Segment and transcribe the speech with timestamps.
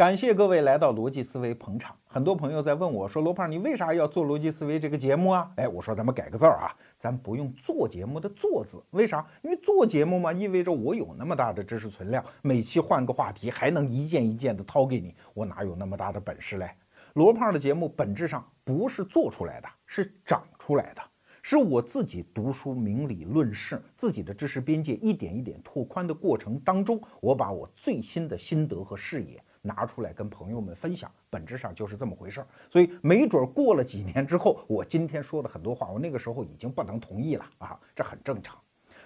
[0.00, 1.94] 感谢各位来到逻辑思维捧场。
[2.06, 9.26] 很多朋友在问我说：“罗胖，你为啥要做逻辑思维这个节目啊？”哎，我说咱们改个字儿啊，咱不用做节目的“做”字，为啥？
[9.42, 16.70] 因为做节目嘛，意味着我有那么大的知识存量，每期换个话题，还能一件一件的掏给你，我哪有那么大的本事嘞？
[17.12, 21.02] 罗胖的节目本质上不是做出来的，是长出来的，
[21.42, 29.38] 是我自己读书明理论事，自己的知识边界一点一点拓宽的过程当中，我把我最新的心得和视野。
[29.62, 32.46] 拿出来跟朋友们分享，本质上就是这么回事儿。
[32.70, 38.58] 所以没准过了几年之后，我今天说的很多话，我那个时候已经不能同意了啊，这很正常。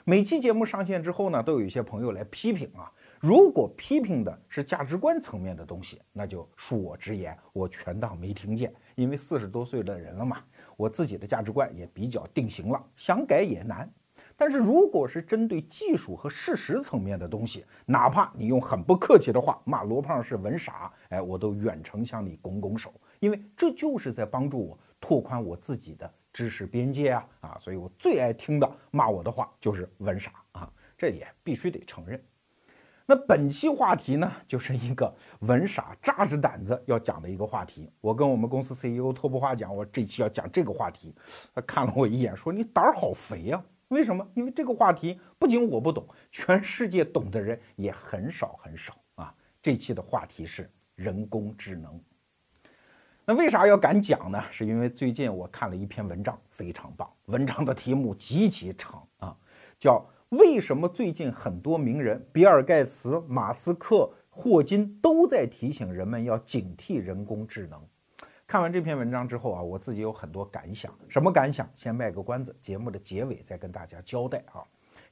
[0.06, 2.92] 每期节目上线之后呢，都有一些朋友来批评啊。
[3.20, 8.70] 如果批评的是价值观层面的东西，那就恕我直言，我全当没听见。
[8.96, 10.44] 因为四十多岁的人了嘛，
[10.76, 13.90] 我自己的价值观也比较定型了，想改也难。
[14.36, 27.58] 但是如果是针对技术和事实层面的东西，哪怕你用很不客气的话骂罗胖是文傻，哎，我都远程向你拱拱手，因为这就是在帮助我拓宽我自己的知识边界啊啊！
[27.60, 32.20] 所以我最爱听的骂我的话就是文傻啊，这也必须得承认。
[33.06, 37.92] 那本期话题呢，就是一个文傻扎着胆子要讲的一个话题。
[38.00, 41.14] 我跟我们公司 CEO 托布话讲，我这期要讲这个话题，
[41.54, 43.62] 他看了我一眼，说你胆儿好肥呀。
[43.94, 44.28] 为什么？
[44.34, 49.32] 因为这个话题不仅我不懂，全世界懂的人也很少很少啊。
[49.62, 51.98] 这期的话题是人工智能。
[53.24, 54.42] 那为啥要敢讲呢？
[54.50, 57.08] 是因为最近我看了一篇文章，非常棒。
[57.26, 59.34] 文章的题目极其长啊，
[59.78, 60.04] 叫
[60.36, 67.80] 《为什么最近很多名人，比尔盖茨、马斯克、霍金都在提醒人们要警惕人工智能》。
[68.46, 70.92] 看完这篇文章之后啊，我自己有很多感想。
[71.08, 71.68] 什么感想？
[71.74, 74.62] 先卖个关子，节目的结尾再跟大家交代啊。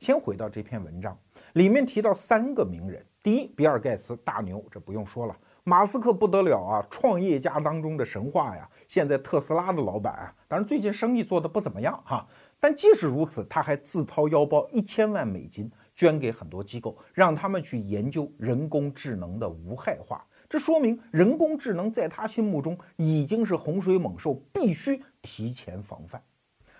[0.00, 1.16] 先回到这篇文章，
[1.54, 10.34] 里面提到三个名人：第一，比尔盖茨大牛，这不用说了；马斯克不得了啊，创业家当中的神话呀，现在特斯拉的老板啊。
[10.46, 12.26] 当然最近生意做得不怎么样哈，
[12.60, 20.26] 但即使如此，他还自掏腰包一千万美金捐给很多机构，让他们去研究人工智能的无害化。
[20.52, 26.22] 这说明人工智能在他心目中已经是洪水猛兽，必须提前防范。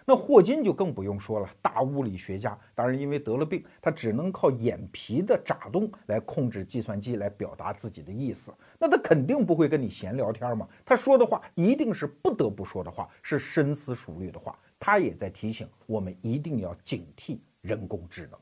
[0.05, 8.53] 那霍金就更不用说了，大物理学家，当然因为得了病，他只能靠眼皮的眨动来控制计算机来表达自己的意思。
[8.79, 14.55] 那他肯定不会跟你闲聊天嘛，他说的话一定是不得不说的话，是深思熟虑的话。
[14.79, 18.39] 他也在提醒我们一定要警惕人工智能。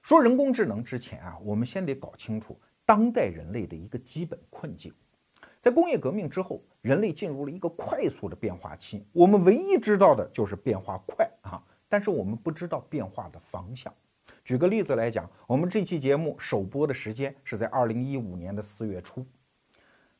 [0.00, 2.58] 说人工智能之前啊，我们先得搞清楚。
[2.88, 4.90] 当代人类的一个基本困境，
[5.60, 9.04] 在工业革命之后，人类进入了一个快速的变化期。
[9.12, 13.92] 我们唯一知道的就是变化快啊，但是我们不知道变化的方向。
[14.42, 19.22] 举个例子来讲，我们这期节目首播的时间是在二零一五年的四月初。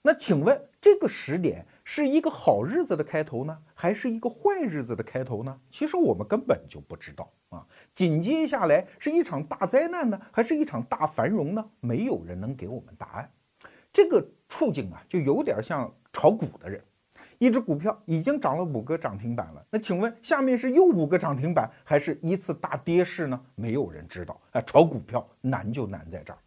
[0.01, 5.61] 那请问这个时点是一个好日子的开头呢，还是一个坏日子的开头呢？
[5.71, 7.67] 其实我们根本就不知道啊。
[7.95, 11.65] 紧接下来是一场大灾难呢，还是一场大繁荣呢？
[11.81, 13.31] 没有人能给我们答案。
[13.93, 16.81] 这个处境啊，就有点像炒股的人，
[17.39, 23.41] 一只股票已经涨了五个涨停板了，那请问下面是又五个涨停板，还是一次大跌势呢？
[23.57, 24.41] 没有人知道。
[24.53, 26.39] 哎，炒股票难就难在这儿。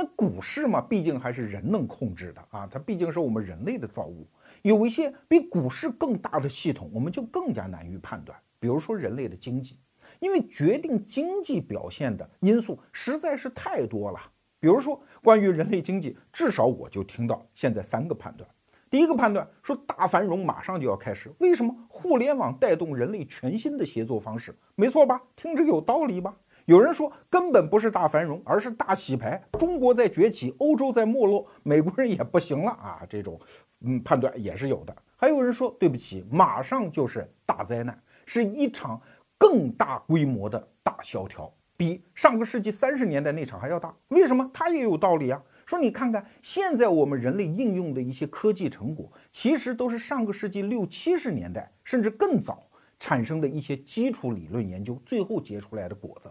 [0.00, 4.24] 那股市嘛，毕竟还是人能控制的啊，它毕竟是我们人类的造物。
[4.62, 8.38] 有一些比股市更大的系统，我们就更加难于判断。
[8.60, 9.76] 比如说人类的经济，
[10.20, 14.20] 因为决定经济表现的因素实在是太多了。
[14.60, 18.48] 比如说关于人类经济，至少我就听到现在三个判断。
[18.88, 21.74] 第一个判断说大繁荣马上就要开始，为什么？
[21.88, 25.20] 互联网带动人类全新的协作方式，没错吧？
[25.34, 26.36] 听着有道理吧？
[26.68, 29.42] 有人说根本不是大繁荣，而是大洗牌。
[29.58, 33.00] 中国在崛起，欧洲在没落，美国人也不行了啊！
[33.08, 33.40] 这种
[33.80, 34.94] 嗯判断也是有的。
[35.16, 39.00] 还有人说对不起，马上就是大灾难，是一场
[39.38, 43.94] 更大规模的大萧条，比上个世纪三十年代那场还要大。
[44.08, 44.50] 为什么？
[44.52, 45.42] 他也有道理啊。
[45.64, 56.30] 说你看看现在我们人类应用的一些科技成果，其实都是上个世纪六七十年代甚至更早产生的一些基础理论研究，最后结出来的果子。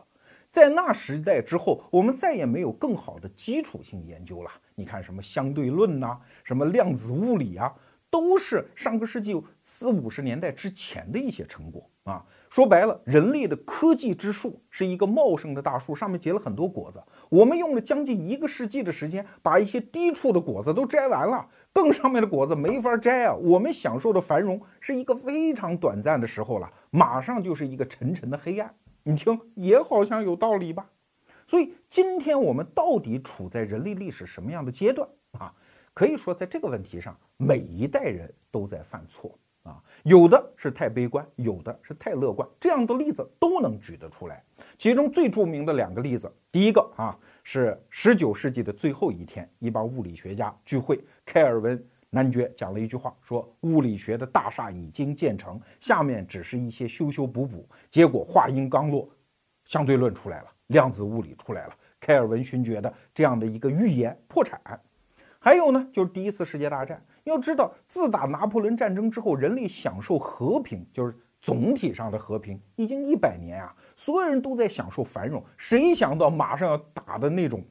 [0.58, 4.50] 在那时代之后，我们再也没有更好的基础性研究了。
[4.74, 7.72] 你看，什么相对论呐，什么量子物理啊，
[8.10, 12.26] 都是上个世纪四五十年代之前的一些成果啊。
[12.50, 17.00] 说白了，人类的科技之树是一个茂盛的大树，上面结了很多果子。
[17.30, 23.36] 我们用了将近一个世纪的时间，把一些低处的果子都摘完了，更上面的果子没法摘啊。
[23.36, 28.74] 我们享受的繁荣是一个非常短暂的时候了，马上就是一个沉沉的黑暗。
[29.08, 30.86] 你听，也好像有道理吧？
[31.48, 35.08] 所以今天我们到底处在人类历史什么样的阶段
[35.40, 35.54] 啊？
[35.94, 39.34] 可以说，在这个问题上，每一代人都在犯错
[39.64, 39.82] 啊。
[40.04, 44.44] 有的是太悲观，有的是太乐观，这样的例子都能举得出来。
[44.78, 57.68] 其中最著名的两个例子，第一个啊是十九世纪的最后一天，一帮物理学家聚会，开尔文男爵讲了一句话，说物理学的大厦已经建成，下面只是一些修修补补。
[57.90, 59.10] 结果话音刚落，
[59.66, 64.60] 相对论出来了，量子物理出来了，开尔文勋爵的这样的一个预言破产。
[65.40, 67.04] 还有呢，就是第一次世界大战。
[67.26, 75.44] 要知道，自打拿破仑战争之后，人类享受和平，就是总体上的和平，已经一百年啊，所有人都在享受繁荣。
[75.58, 77.62] 谁想到马上要打的那种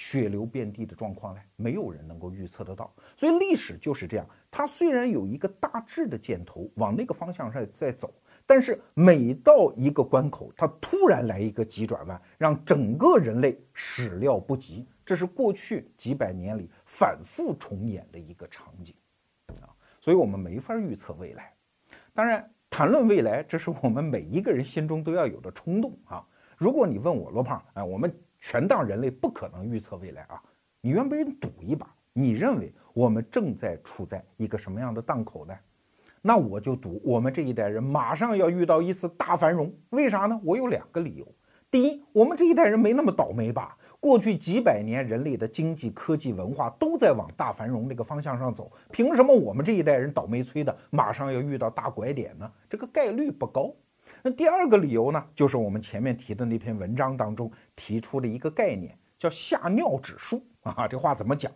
[0.00, 1.40] 血流遍地的状况呢？
[1.56, 2.90] 没有人能够预测得到。
[3.18, 8.10] 所以历史就是这样，它虽然有一个大致的箭头往那个方向上在走，
[8.46, 14.88] 但是每到一个关口，它突然来一个急转弯，让整个人类始料不及。
[15.04, 18.94] 这是过去几百年里反复重演的一个场景，
[19.60, 19.68] 啊，
[20.00, 21.52] 所以我们没法预测未来。
[22.14, 26.26] 当然，谈论未来，这是我们每一个人心中都要有的冲动啊。
[26.56, 28.10] 如果你问我罗胖，哎，我们
[28.40, 30.42] 全当人类不可能预测未来啊，
[30.80, 31.86] 你愿不愿意赌一把？
[32.12, 35.54] 你认为我们正在处在一个什么样的档口呢？
[36.22, 39.72] 那我就赌我们这一代人马上要遇到一次大繁荣。
[39.90, 40.38] 为啥呢？
[40.42, 41.26] 我有两个理由。
[41.70, 43.78] 第一，我们这一代人没那么倒霉吧？
[44.00, 52.50] 过去几百年，人类的经济、科技、文化都在往大繁荣那个方向上走，凭什么我们这一代人倒霉催的马上要遇到大拐点呢？
[52.68, 53.72] 这个概率不高。
[54.22, 60.86] 那第二个理由呢，就是我们前面提的那篇文章当中提出的一个概念，叫吓尿指数啊。
[60.86, 61.50] 这话怎么讲？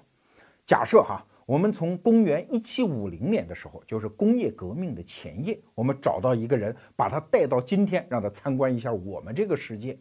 [0.65, 9.99] 假设哈，我们从公元一七五零年的时候，就是工业革命的前夜，我们找到一个人，把他带到今天，让他参观一下我们这个世界。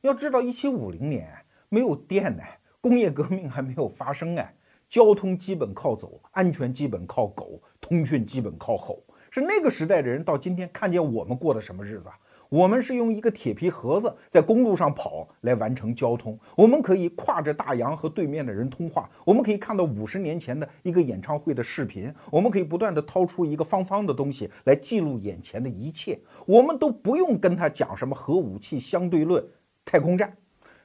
[0.00, 1.28] 要知道，一七五零年。
[1.68, 2.42] 没有电呢，
[2.82, 4.54] 工业革命还没有发生哎，
[4.90, 9.02] 交通基本靠走，安全基本靠狗，通讯基本靠吼。
[9.34, 12.18] 是那个时代的人到今天看见我们过的什么日子啊？
[12.50, 29.42] 我们是用一个铁皮盒子在公路上跑来完成交通，我们可以跨着大洋和对面的人通话，我们可以看到五十年前的一个演唱会的视频，我们可以不断的掏出一个方方的东西来记录眼前的一切，我们都不用跟他讲什么核武器相对论、
[29.82, 30.36] 太空战。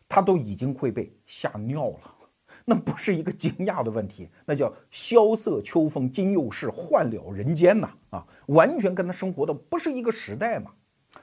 [0.08, 2.00] 他都已经会被吓尿了，
[2.70, 7.90] 那不是一个惊讶的问题，那叫萧瑟秋风今又是，换了人间呐！
[8.10, 10.72] 啊，完全跟他生活的不是一个时代嘛。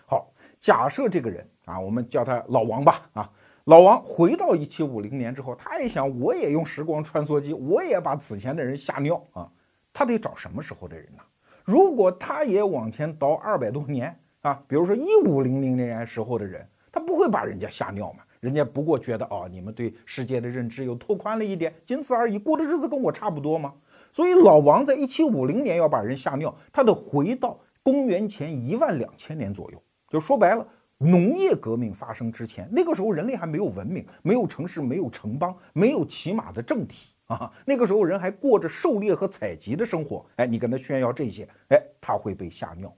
[0.07, 3.31] 好，假设这个人啊，我们叫他老王吧，啊，
[3.65, 9.47] 老王回到一七五零年之后，他也想，我也用时光穿梭机，我也把此前的人吓尿啊。
[9.93, 11.23] 他得找什么时候的人呢？
[11.63, 18.23] 如果他也往前倒二百多年啊，比如说一五零零年时候的人，他不会把人家吓尿嘛？
[18.45, 23.73] 人家不过觉得哦，你们对世界的认知又拓宽了一点，仅此而已，过的日子跟我差不多吗？
[24.13, 29.83] 所以老王在一七五零年要把人吓尿，他得回到公元前一万两千年左右。
[30.11, 30.69] 就说白了，
[30.99, 37.51] 农业革命发生之前，那个时候人类还没有文明，没有城市，没有城邦，没有起码的政体啊。
[37.65, 40.23] 那个时候人还过着狩猎和采集的生活。
[40.37, 42.95] 哎，你跟他炫耀这些，哎，他会被吓尿。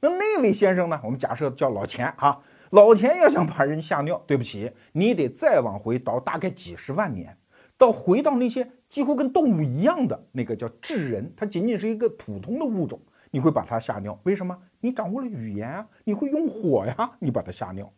[0.00, 1.00] 那那位先生呢？
[1.02, 2.38] 我们假设叫老钱哈。
[2.72, 7.36] 老钱要想把人吓尿，对不起，你得再往回倒大概几十万年，
[7.76, 12.98] 到回到那些几乎跟动物一样的那个叫智人，它仅仅是一个普通的物种，
[13.30, 14.18] 你会把它吓尿？
[14.22, 14.58] 为什么？
[14.80, 17.92] 你掌握了语言啊，你会用火呀，你把它吓尿。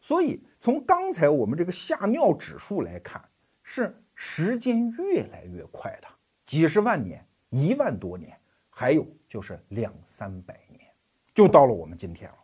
[0.00, 3.20] 所以从刚才我们这个吓尿指数来看，
[3.64, 6.06] 是时间越来越快的，
[6.44, 8.38] 几十万年、一万多年，
[8.70, 10.88] 还有就是两三百年，
[11.34, 12.36] 就到了我们今天了。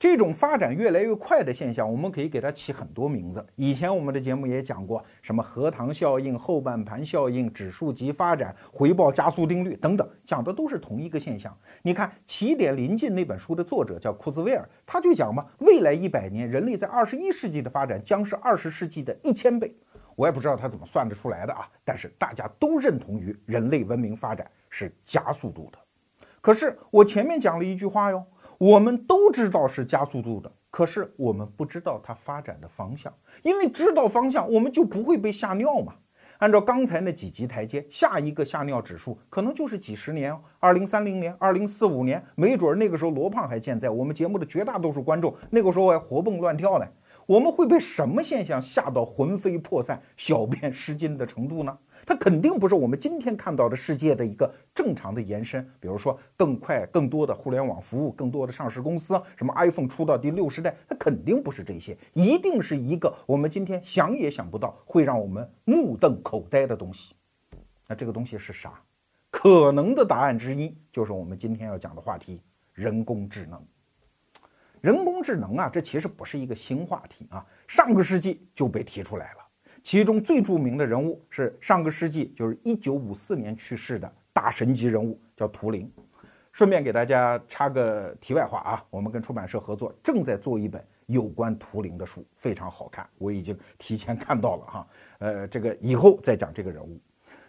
[0.00, 3.46] 这种发展越来越快的现象，我们可以给它起很多名字。
[3.54, 11.54] 以前我们的节目也讲过，什么核糖效应、后半盘效应、指数级发展、回报加速定律等等，讲的都是同一个现象。
[11.82, 19.70] 你看《起点临近》那本书的作者叫库兹韦尔，他就讲嘛，未来一百年，人类在二十一世纪的发展将是二十世纪的一千倍。
[20.16, 25.78] 我也不知道他怎么算得出来的啊，但是大家都认同于人类文明发展是加速度的。
[26.40, 28.24] 可是我前面讲了一句话哟。
[28.60, 33.10] 我们都知道是加速度的，可是我们不知道它发展的方向，
[33.42, 35.94] 因为知道方向，我们就不会被吓尿嘛。
[36.36, 46.86] 按照刚才那几级台阶，下一个吓尿指数可能就是几十年，二零三零年、二零四五年，没准那个时候罗胖还健在，我们节目的绝大多数观众那个时候还活蹦乱跳呢。
[47.24, 51.78] 我们会被什么现象吓到魂飞魄散、小便失禁的程度呢？
[52.10, 67.14] 它肯定不是我们今天看到的世界的一个正常的延伸，比如说更快、更多的互联网服务、更多的上市公司，什么 iPhone 出到第六十代，它肯定不是这些，一定是一个我们今天想也想不到，会让我们目瞪口呆的东西。
[67.86, 68.82] 那这个东西是啥？
[69.30, 72.42] 可能的答案之一就是我们今天要讲的话题——
[72.74, 73.64] 人工智能。
[74.80, 79.39] 人工智能啊，这其实不是一个新话题啊，上个世纪就被提出来了。
[79.82, 85.90] 其中最著名的人物是上个世纪，就是一九五四年去世的大神级人物，叫图灵。
[86.52, 94.88] 顺便给大家插个题外话啊，我们跟出版社合作，正在做一本有关图灵的书，非常好看，我已经提前看到了哈。
[95.20, 97.00] 呃，这个以后再讲这个人物。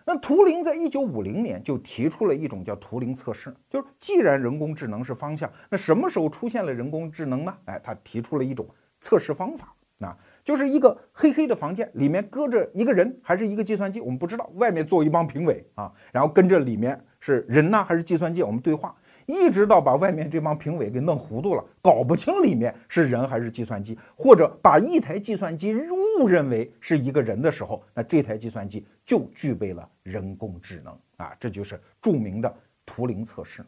[0.06, 7.58] 那图灵在一九五零年就提出了一种叫图灵测试，就是既然人工智能是方向，那什么时候出现了人工智能呢？
[7.66, 8.68] 哎，他提出了一种
[9.00, 18.96] 测试方法，那就是一个黑黑的房间，里面搁着一个人还是一个计算机，我们不知道，外面坐一帮评委啊，然后跟着里面是人呢还是计算机，我们对话。
[19.28, 25.74] 一直到把外面这帮评委给弄糊涂了，搞不清里面是人还是计算机，或者把一台计算机
[26.20, 32.54] 误认为是一个人的时候，那这台计算机就具备了人工智能啊，这就是著名的
[32.86, 33.64] 图灵测试。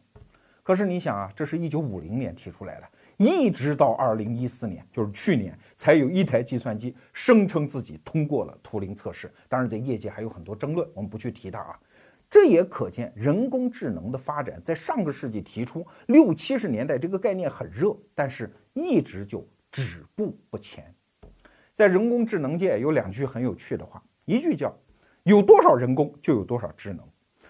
[0.64, 2.88] 可是你想啊，这是一九五零年提出来的，
[3.24, 9.32] 一直到二零一四年，就是去年，才有一台计算机声称自己通过了图灵测试。
[9.48, 11.80] 当然，在业界还有很多争论，我们不去提它啊。
[12.30, 20.94] 这也可见人工智能的发展，在上个世纪提出，六七十年代这个概念很热，但是一直就止步不前。
[21.76, 24.76] 在人工智能界有两句很有趣的话，一句叫
[25.24, 27.08] “有多少人工就有多少智能”，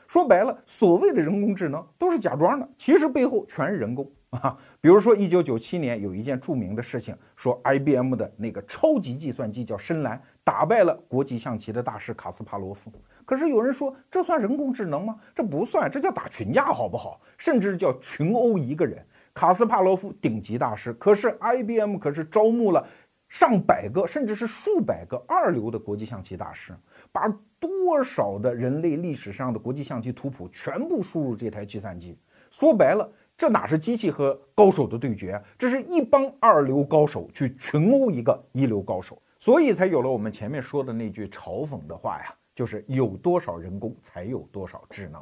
[0.08, 4.12] 说白了，所谓的人工智能都是假装的，其实背后全是人工
[4.42, 4.58] 啊。
[4.82, 12.92] 比如说，一九九七年有一件著名的事情，说 IBM 的那个超级计算机叫深蓝，打败了国际象棋的大师卡斯帕罗夫。
[13.26, 15.18] 可是有人说，这算人工智能吗？
[15.34, 17.22] 这不算，这叫打群架，好不好？
[17.38, 19.06] 甚至叫群殴一个人。
[19.34, 22.86] 卡斯帕罗夫顶级大师，可是 IBM 可是招募了
[23.30, 26.72] 上百个，甚至是数百个二流的国际象棋大师，
[27.12, 27.28] 把
[27.60, 32.16] 多少的人类历史上的国际象棋图谱全部输入这台计算机。
[32.52, 33.12] 说白了，
[33.44, 35.44] 这哪是机器和高手的对决？
[35.58, 42.34] 这是一帮二流高手去群殴一个一流高手，所以才有了我们前面说的那句嘲讽的话呀。
[42.56, 45.22] 就是有多少人工才有多少智能。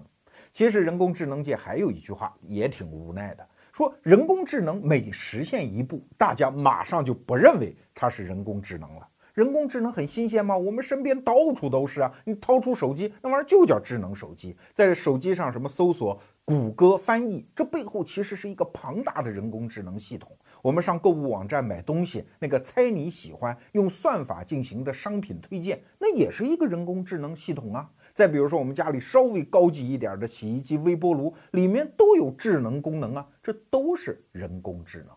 [0.54, 9.08] 其实人工智能界还有一句话也挺无奈的，说人工智能每实现一步，大家马上就不认为它是人工智能了。
[9.34, 10.58] 人工智能很新鲜吗？
[10.58, 12.12] 我们身边到处都是啊！
[12.26, 20.36] 你掏出手机，那玩意儿就叫智能手机，在手机上什么搜索、谷歌翻译，这背后其实是一个庞大的人工智能系统。
[20.62, 27.90] 我们上购物网站买东西，那个猜你喜欢用算法进行的商品推荐，那也是一个人工智能系统啊。
[28.14, 35.16] 再比如说，我们家里稍微高级一点的洗衣机、微波炉，里面都有智能功能啊，这都是人工智能。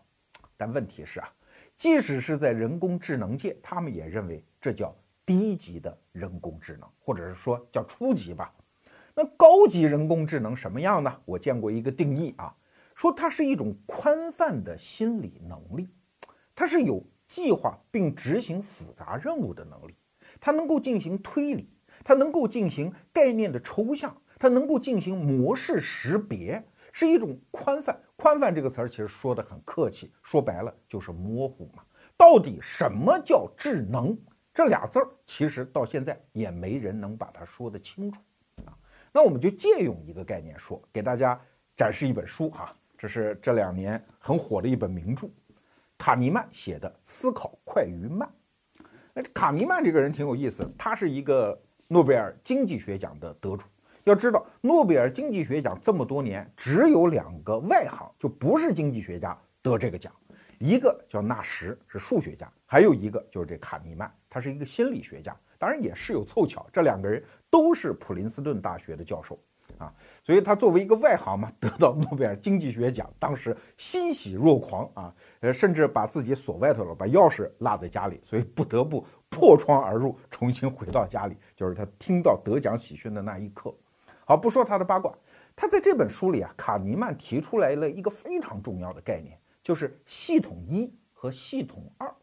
[0.55, 1.29] 但问题是啊，
[1.75, 8.53] 即使是在人工智能界，他们也认为这叫低级的人工智能，或者是说叫初级吧。
[9.15, 11.21] 那高级人工智能什么样呢？
[11.23, 12.53] 我见过一个定义啊。
[12.93, 15.89] 说它是一种宽泛的心理能力，
[16.55, 19.95] 它是有计划并执行复杂任务的能力，
[20.39, 21.69] 它能够进行推理，
[22.05, 27.99] 它能够进行概念的抽象，它能够进行模式识别，是一种宽泛。
[28.15, 31.83] 宽泛这个词儿其实说的很客气，说白了就是模糊嘛。
[32.15, 34.17] 到底什么叫智能？
[34.53, 38.21] 这俩字儿其实到现在也没人能把它说得清楚。
[39.15, 41.39] 那我们就借用一个概念说，给大家
[41.73, 42.75] 展示一本书哈。
[42.97, 45.29] 这是这两年很火的一本名著，
[45.97, 48.29] 卡尼曼写的《思考快与慢》。
[49.13, 51.57] 那卡尼曼这个人挺有意思，他是一个
[51.87, 53.65] 诺贝尔经济学奖的得主。
[54.03, 60.11] 要知道，诺贝尔经济学奖这么多年，只有两个外行，就不是经济学家得这个奖，
[60.59, 65.33] 一个叫纳什，是数学家；还有一个就是这卡尼曼，他是一个心理学家。
[65.57, 69.39] 当然也是有凑巧，这两个人都是普林斯顿大学的教授。
[69.79, 69.91] 啊，
[70.23, 81.35] 所以他作为一个外行嘛，得到诺贝尔经济学奖，当时欣喜若狂啊，呃，甚至把自己锁外头了，把钥匙落在家里，所以不得不破窗而入，重新回到家里。
[81.55, 83.73] 就是他听到得奖喜讯的那一刻。
[84.23, 85.13] 好，不说他的八卦，
[85.55, 92.13] 他在这本书里啊，卡尼曼提出来了一个非常重要的概念，就是系统一和系统二。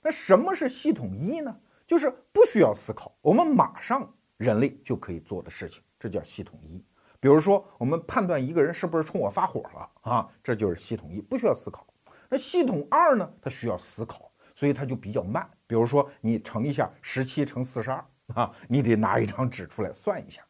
[0.00, 1.56] 那什么是系统一呢？
[1.88, 5.82] 就是不需要思考，我们马上人类就可以做的事情。
[5.98, 6.84] 这叫系统一，
[7.18, 11.86] 比如说我们判断一个人是不是冲我发火了啊，这就是系统一，不需要思考。
[12.28, 13.28] 那系统二呢？
[13.40, 15.48] 它需要思考，所以它就比较慢。
[15.66, 18.04] 比如说你乘一下十七乘四十二
[18.34, 20.44] 啊，你得拿一张纸出来算一下。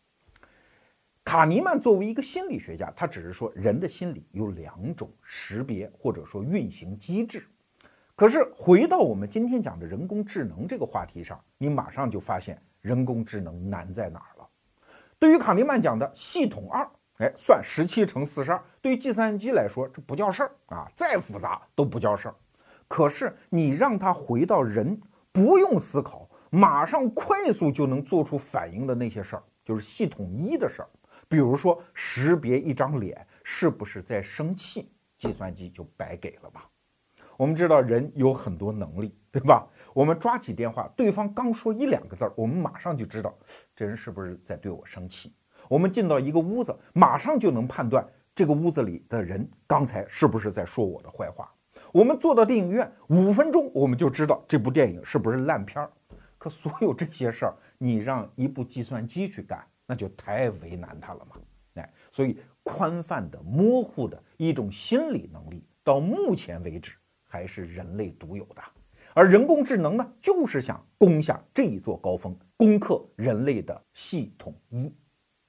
[1.23, 7.47] 卡尼曼作为一个心理学家，他只是说人的心理有两种识别或者说运行机制。
[8.19, 14.49] 可是回到我们今天讲的人工智能这个话题上，你马上就发现人工智能难在哪儿了。
[15.21, 16.85] 对于卡尼曼讲的系统二，
[17.19, 22.35] 哎，算十七乘四十二，对于计算机来说这不叫事儿啊，再复杂都不叫事儿。
[22.89, 30.89] 可是你让他回到人不用思考，马上快速就能做出反应的那些事儿，就是系统一的事儿。
[31.29, 36.69] 比如说识别一张脸是不是在生气，计算机就白给了吧。
[37.39, 39.65] 我们知道人有很多能力，对吧？
[39.95, 43.33] 我们抓起电话，对方刚说一两个字儿，我们马上就知道
[43.77, 45.33] 这人是不是在对我生气。
[45.69, 48.05] 我们进到一个屋子，马上就能判断
[48.35, 51.49] 这个屋子里的人刚才是不是在说我的坏话。
[51.93, 55.89] 我们坐到电影院，五分钟我们就知道这部电影是不是烂片儿。
[56.39, 61.37] 可所有这些事儿，你让一部计算机去干，那就太为难他了嘛。
[61.75, 66.93] 哎，所以宽泛的、模糊的一种心理能力，到目前为止。
[67.29, 68.63] 还是人类独有的，
[69.15, 74.93] 而人工智能呢，就是想攻下这一座高峰，攻克人类的系统一。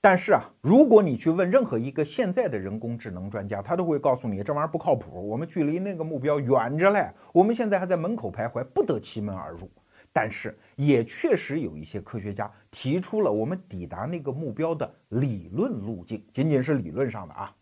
[0.02, 9.70] 但是啊，如果你去问任何一个现在的人工智能专家，他都会告诉你这玩意儿不靠谱，我们距离那个目标远着嘞，我们现在还在门口徘徊，不得其门而入。
[10.12, 17.56] 但是也确实有一些科学家提出了我们抵达那个目标的理论路径，仅仅是理论上的啊。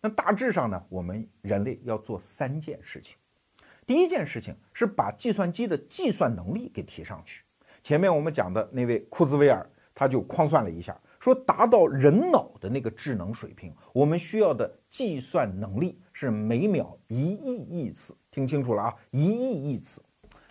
[0.00, 3.16] 那大致上呢，我们人类要做三件事情。
[3.90, 7.42] 第一件事情是把计算机的计算能力给提上去。
[7.82, 18.16] 前面我们讲的那位库兹韦尔，他就框算了一下，说达到人脑的那个智能水平，我们需要的计算能力是每秒一亿亿次。
[18.30, 20.00] 听清楚了啊，一亿亿次。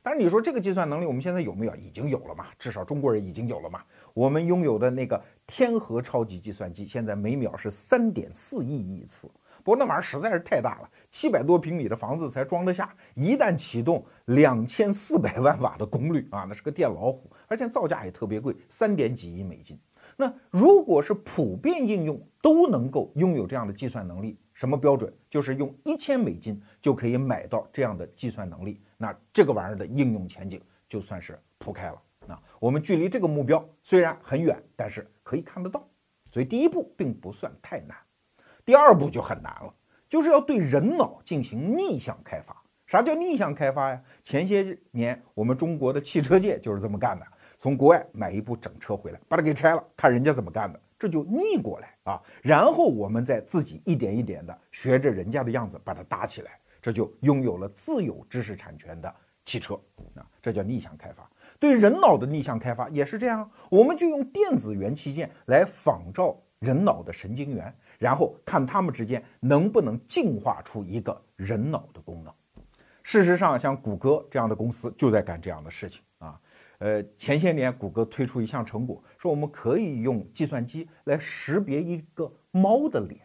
[0.03, 1.73] 但是你说这个计算能力我们现在有没有？
[1.77, 2.47] 已经有了嘛？
[2.59, 3.81] 至少中国人已经有了嘛？
[4.13, 9.31] 我们拥有的那个天河超级计算机，现在每秒是三点四亿亿次。
[9.69, 12.91] 不过那玩意儿实在是太大了，七百多平米的房子才装得下。
[13.13, 19.79] 一旦启动，两千四百万瓦的功率啊，那是个电老虎，而且造价也特别贵，三点几亿美金。
[20.17, 25.13] 那如果是普遍应用都能够拥有这样的计算能力，什么标准？
[25.29, 28.81] 就是用一千美金就可以买到这样的计算能力。
[28.97, 32.01] 那这个玩意儿的应用前景就算是铺开了。
[32.25, 35.87] 那我们距离这个目标虽然很远，但是可以看得到。
[36.31, 37.95] 所以第一步并不算太难。
[38.69, 39.73] 第二步就很难了，
[40.07, 42.55] 就是要对人脑进行逆向开发。
[42.85, 43.99] 啥叫逆向开发呀？
[44.21, 47.25] 前些年我们中国的汽车界就是这么干的，
[47.57, 52.21] 从国外买一部整车回来，把它给拆了，看人家怎么干的，这就逆过来啊。
[52.43, 59.11] 然后我们再自己一点一点的学着人家的样子把它搭起来，这就拥有了自有知识产权的
[59.45, 59.73] 汽车
[60.13, 60.23] 啊。
[60.39, 61.27] 这叫逆向开发。
[61.59, 67.75] 对人脑的逆向开发也是这样，我们就用电子元器件来仿照人脑的神经元。
[67.99, 72.33] 然后看他们之间能不能进化出一个人脑的功能。
[73.03, 76.39] 事实上，像谷歌这样的公司就在干这样的事情啊。
[76.77, 83.19] 呃，前些年谷歌推出一项成果，说我们可以用计算机来识别一个猫的脸，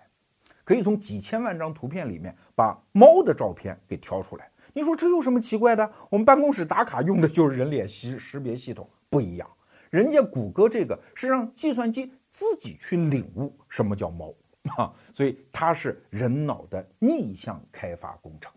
[0.65, 4.51] 可以从几千万张图片里面把猫的照片给挑出来。
[4.73, 5.89] 你说这有什么奇怪的？
[6.11, 9.49] 我们办公室打卡用的就是人脸识识别系统，不一样。
[9.91, 14.35] 人家谷歌这个是让计算机自己去领悟什么叫猫。
[14.77, 18.53] 啊，所以它是人脑的逆向开发工程，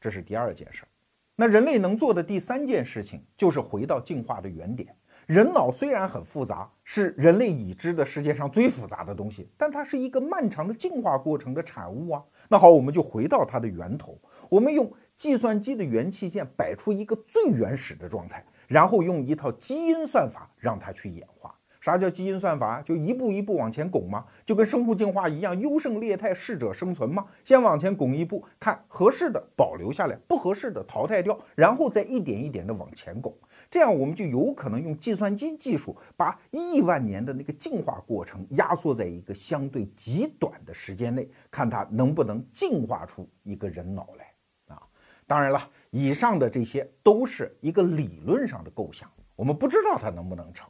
[0.00, 0.88] 这是第二件事儿。
[1.36, 4.94] 那人类能做的第三件事情就是回到进化的原点。
[5.26, 12.24] 人脑虽然很复杂，是人类已知的世界上最复杂的东西，但它是一个漫长的进化过程的产物啊。
[12.48, 21.54] 那好，我们就回到它的源头，我们用计算机的元器件摆出一个最原始的状态，然后用一套基因算法让它去演化。
[21.88, 22.82] 啥叫基因算法？
[22.82, 27.24] 就一步一步往前拱嘛，就跟生物进化一样，优胜劣汰，适者生存嘛。
[27.42, 33.34] 先往前拱一步，看合适的保留下来，不合适的淘汰掉，然后再一点一点的往前拱。
[33.70, 44.82] 这样我们就有可能用计算机技术，把亿万年的那个进化过程压缩在一个相对极短的时间内，看它能不能进化出一个人脑来啊！
[45.26, 50.68] 当然了，以上的这些都是一个理论上的构想，我们不知道它能不能成。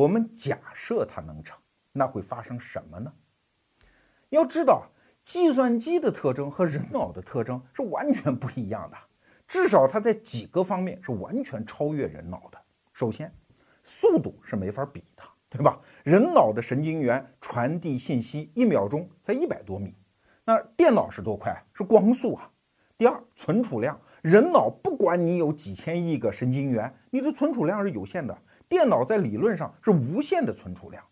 [0.00, 1.58] 我们假设它能成，
[1.92, 3.12] 那会发生什么呢？
[4.30, 4.86] 要知道，
[5.22, 8.96] 计算机的特征和人脑的特征是完全不一样的，
[9.46, 12.58] 至少它在几个方面是完全超越人脑的。
[12.94, 13.30] 首先，
[13.84, 15.78] 速度是没法比的，对吧？
[16.02, 19.94] 人脑的神经元传递信息一秒钟才一百多米，
[20.46, 21.54] 那电脑是多快？
[21.74, 22.50] 是光速啊。
[22.96, 28.34] 第二，存储量，人脑不管你有几千亿个神经元，你的存储量是有限的。
[28.70, 31.02] 电脑在理论上是无限的存储量，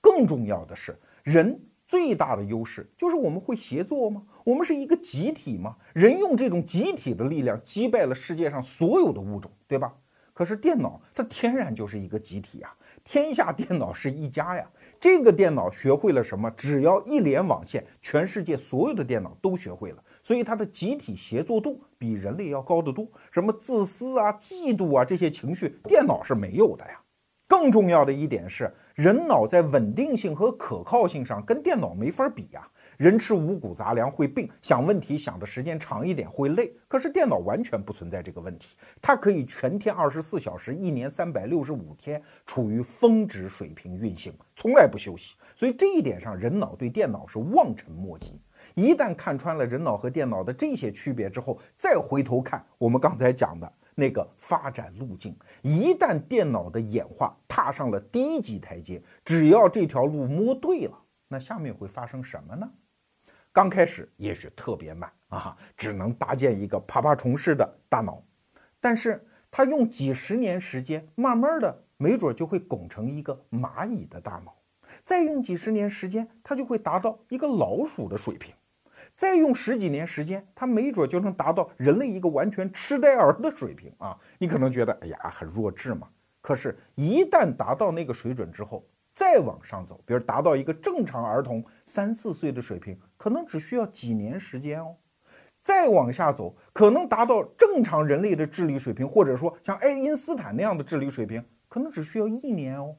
[0.00, 4.22] 更重要的是，人最大的优势就是我们会协作吗？
[4.44, 5.74] 我们是一个集体吗？
[5.92, 9.92] 人用这种集体的力量击败了世界上所有的物种，对吧？
[10.32, 14.64] 可是电脑它天然就是一个集体啊，天下电脑是一家呀，
[15.00, 16.48] 这个电脑学会了什么？
[16.52, 20.00] 只要一连网线，全世界所有的电脑都学会了。
[20.22, 23.08] 所以它的集体协作度比人类要高得多。
[23.32, 27.00] 什么自私啊、嫉妒啊这些情绪，电脑是没有的呀。
[27.48, 32.68] 更重要的一点是，人脑在稳定性和可靠性上跟电脑没法比呀。
[32.98, 45.36] 人吃五谷杂粮会病，想问题想的时间长一点会累，可是电脑完全不存在这个问题，它可以全天二十四小时，一年三百六十五天处于峰值水平运行，从来不休息。
[45.54, 48.38] 所以这一点上，人脑对电脑是望尘莫及。
[48.74, 62.70] 一旦看穿了人脑和电脑的这些区别之后，再回头看我们刚才讲的那个发展路径，一旦电脑的演化踏上了第一级台阶，只要这条路摸对了，那下面会发生什么呢？
[63.52, 68.22] 刚开始也许特别慢啊，只能搭建一个爬爬虫式的大脑，
[68.78, 74.54] 但是他用几十年时间，慢慢的，没准就会拱成一个蚂蚁的大脑，
[75.04, 78.54] 再用几十年时间，他就会达到一个老鼠的水平，
[79.18, 84.16] 再用十几年时间，他没准就能达到人类一个完全痴呆儿的水平啊！
[84.38, 86.06] 你可能觉得，哎呀，很弱智嘛。
[86.40, 94.94] 可是，一旦达到那个水准之后，再往上走，比如达到一个正常儿童三四岁的水平，可能只需要几年时间哦。
[95.64, 102.94] 再往下走，可能达到正常人类的智力水平，或者说像爱因斯坦那样的智力水平，可能只需要一年哦。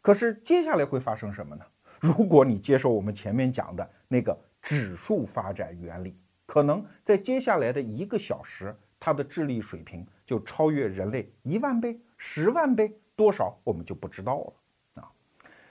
[0.00, 1.64] 可是接下来会发生什么呢？
[1.98, 15.12] 如果你接受我们前面讲的那个指数发展原理，可能在接下来的一个小时，它的智力水平就超越人类一万倍、十万倍，多少我们就不知道了啊。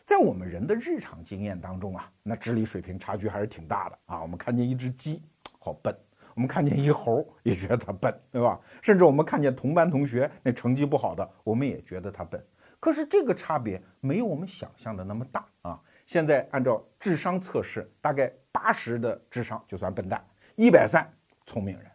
[0.06, 4.22] 在我们人的日常经验当中啊，那智力水平差距还是挺大的啊。
[4.22, 5.22] 我们看见一只鸡，
[5.60, 5.94] 好笨；
[6.34, 8.58] 我们看见一猴，也觉得它笨，对吧？
[8.82, 12.42] 甚至我们看见同班同学那成绩不好的，我们也觉得他笨。
[12.80, 15.82] 可是这个差别没有我们想象的那么大啊。
[16.06, 20.24] 现在按照智商测试，大概八十的智商就算笨蛋，
[20.56, 21.12] 一百三
[21.46, 21.92] 聪明人。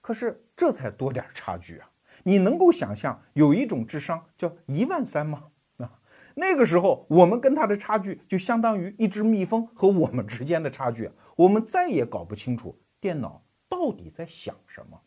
[0.00, 1.90] 可是这才多点差距啊！
[2.22, 5.44] 你能够想象有一种智商叫一万三吗？
[5.76, 5.92] 啊
[6.34, 14.98] 那个时候，我们跟他的差距就相当于一只蜜蜂和我们之间的差距，我们再也搞不清楚电脑到底在想什么。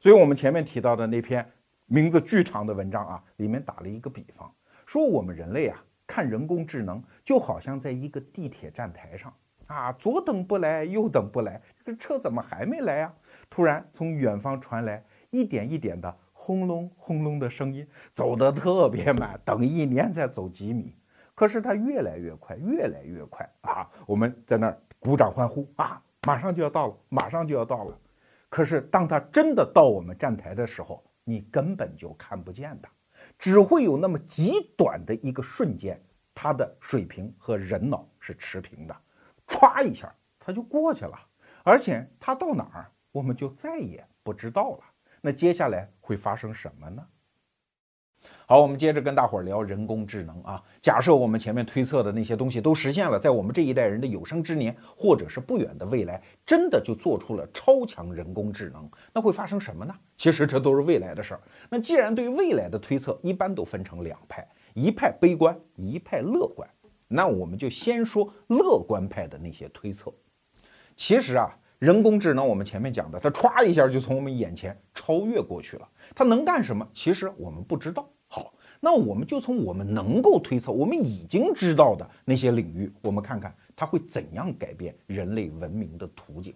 [0.00, 1.46] 所以，我们前面提到的那篇
[1.86, 4.52] 名字巨长的文章啊，里面打了一个比方，
[4.86, 9.32] 说我们人类啊，看人工智能就好像在一个地铁站台上
[9.68, 13.14] 啊，左等不来，右等不来，这个车怎么还没来啊？
[13.48, 16.14] 突然从远方传来一点一点的。
[16.34, 20.92] 轰隆轰隆的声音，走得特别慢，等一年才走几米。
[21.36, 23.88] 可是它越来越快，越来越快啊！
[24.06, 27.96] 我们在那儿鼓掌欢呼啊，马上就要到了，马上就要到了。
[28.48, 32.90] 可是当它真的到我们站台的时候，你根本就看不见它，
[33.42, 36.00] 只会有那么极短的一个瞬间，
[36.32, 38.96] 他的水平和人脑是持平的，
[39.48, 41.18] 歘一下他就过去了，
[41.64, 44.84] 而且他到哪儿，我们就再也不知道了。
[45.20, 47.04] 那接下来会发生什么呢？
[48.52, 50.62] 好，我们接着跟大伙儿聊人工智能啊。
[50.82, 59.94] 假设我们前面推测的那些东西都实现了，在我们这一代人的有生之年，或者是不远的未来，真的就做出了超强人工智能，那会发生什么呢？
[60.18, 61.40] 其实这都是未来的事儿。
[61.70, 66.68] 那既然对未来的推测一般都分成两派，一派悲观，一派乐观。
[67.08, 70.12] 那我们就先说乐观派的那些推测。
[70.94, 71.50] 其实啊。
[71.78, 75.88] 人工智能，我们前面讲的，它歘一下就从我们眼前超越过去了。
[76.14, 76.86] 它能干什么？
[76.94, 78.08] 其实我们不知道。
[78.84, 86.52] 那我们就从我们能够推测、我们已经知道的那些领域，我们看看它会怎样改变人类文明的图景。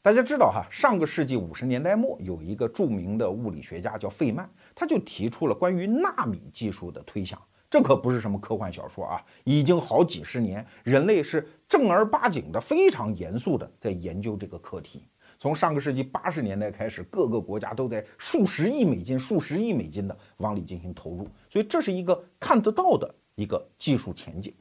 [0.00, 7.36] 大家知道哈，上个世纪五十年代末，有一个著名的物理学家叫费曼，他就提出了关于纳米技术的推想。
[7.68, 15.02] 这可不是什么科幻小说啊，已经好几十年，人类是正儿八经的、非常严肃的在研究这个课题。
[15.44, 24.54] 从上个世纪八十年代开始，各个国家都在数十亿美金、数十亿美金的往里进行投入，所以这是一个看得到的一个技术前景。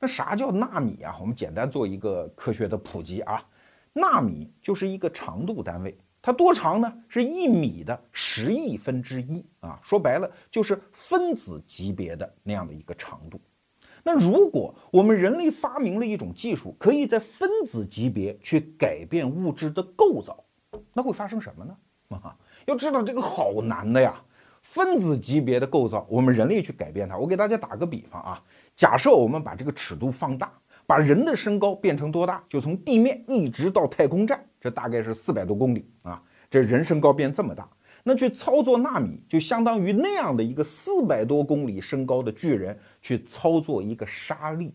[0.00, 1.14] 那啥叫纳米啊？
[1.20, 3.46] 我们简单做一个科学的普及啊，
[3.92, 5.94] 纳米就是一个长度单位。
[6.22, 6.90] 它多长呢？
[7.06, 9.78] 是一米的十亿分之一啊！
[9.82, 13.38] 说白了就是分子级别的那样的一个长度。
[14.08, 20.42] 那如果我们人类发明了一种技术，可以在分子级别去改变物质的构造，
[20.94, 21.76] 那会发生什么呢？
[22.16, 24.18] 啊，要知道这个好难的呀！
[24.62, 27.18] 分子级别的构造，我们人类去改变它。
[27.18, 28.42] 我给大家打个比方啊，
[28.74, 30.50] 假设我们把这个尺度放大。
[30.86, 32.42] 把人的身高变成多大？
[32.48, 36.22] 就从地面一直到太空站，这大概是四百多公里啊！
[36.50, 37.68] 这人身高变这么大，
[38.04, 44.70] 那去操作纳米，就相当于那样的一个四百多公里身高的巨人，去操作一个沙粒，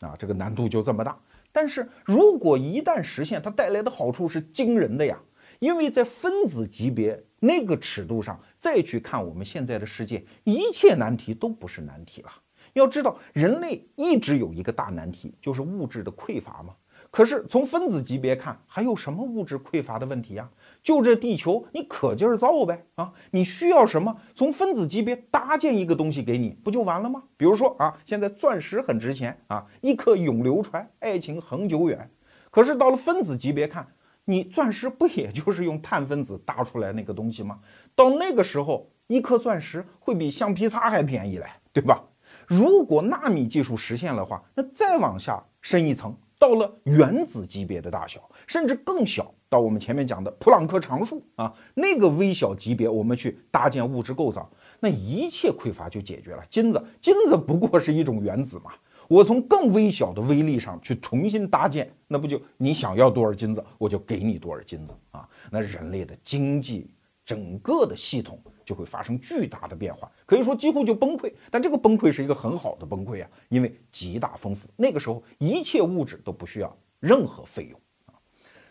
[0.00, 1.18] 啊，这个难度就这么大。
[1.50, 5.18] 但是如果一旦实现，它带来的好处是惊人的呀，
[5.58, 12.30] 因为在分子级别那个尺度上再去看我们现在的世界，一切难题都不是难题了。
[12.74, 16.74] 要知道，人类一直有一个大难题，就是物质的匮乏嘛。
[17.10, 20.46] 可是从分子级别看，还有什么物质匮乏的问题呀？
[20.88, 23.12] 就这地球，你可劲儿造呗啊！
[23.32, 24.16] 你需要什么？
[24.34, 27.22] 从分子级别搭建一个东西给你，不就完了吗？
[27.36, 32.10] 比如说啊，现在钻石很值钱啊，一颗永流传，爱情恒久远。
[32.50, 33.86] 可是到了分子级别看，
[34.24, 37.58] 你钻石不也就是用碳分子搭出来那个东西吗？
[37.94, 42.02] 到那个时候，一颗钻石会比橡皮擦还便宜嘞，对吧？
[42.46, 46.16] 如果纳米技术实现的话，那再往下深一层。
[46.38, 54.48] 到了原子级别的大小，甚至更小，到我们前面讲的普朗克常数啊，那个微小级别，我们去搭建物质构造，
[54.78, 56.44] 那一切匮乏就解决了。
[56.48, 58.72] 金子，金子不过是一种原子嘛，
[59.08, 65.28] 我从更微小的微粒上去重新搭建，那不就你想要多少金子，我就给你多少金子啊？
[65.50, 66.88] 那人类的经济
[67.28, 68.40] 整个的系统。
[68.68, 71.32] 就会发生巨大的变化，可以说几乎就崩溃。
[71.50, 74.68] 但这个崩溃是一个很好的崩溃啊，因为极大丰富。
[74.76, 78.12] 那个时候一切物质都不需要任何费用啊。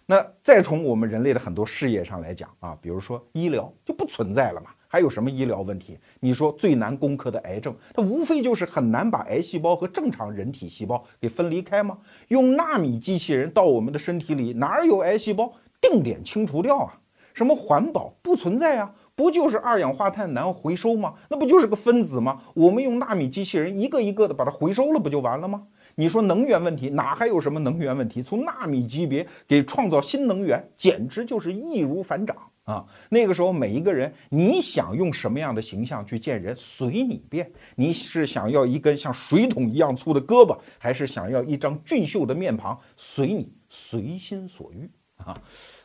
[0.05, 4.69] 那再从我们人类的很多事业上来讲啊，比如说医疗就不存在了嘛。
[4.87, 5.97] 还有什么医疗问题？
[6.19, 11.97] 你说最难攻克的癌症，它无非就是很难把癌细胞和正常人体细胞给分离开吗？
[12.27, 17.01] 用纳米机器人到我们的身体里，哪有癌细胞，定点清除掉啊？
[17.37, 18.95] 什么环保不存在啊？
[19.13, 21.13] 不就是二氧化碳难回收吗？
[21.29, 22.41] 那不就是个分子吗？
[22.55, 25.67] 我们用纳米机器人一个一个的把它回收了，不就完了吗？
[25.93, 28.23] 你说能源问题哪还有什么能源问题？
[28.23, 32.83] 从纳米级别给创造新能源，简直就是易如反掌啊！
[33.09, 37.51] 那个时候每一个人，你想用什么样的形象去见人，随你便。
[37.75, 42.79] 你是想要一根像水桶一样粗的胳膊，还是想要一张俊秀的面庞？
[42.95, 45.39] 随你，随心所欲啊！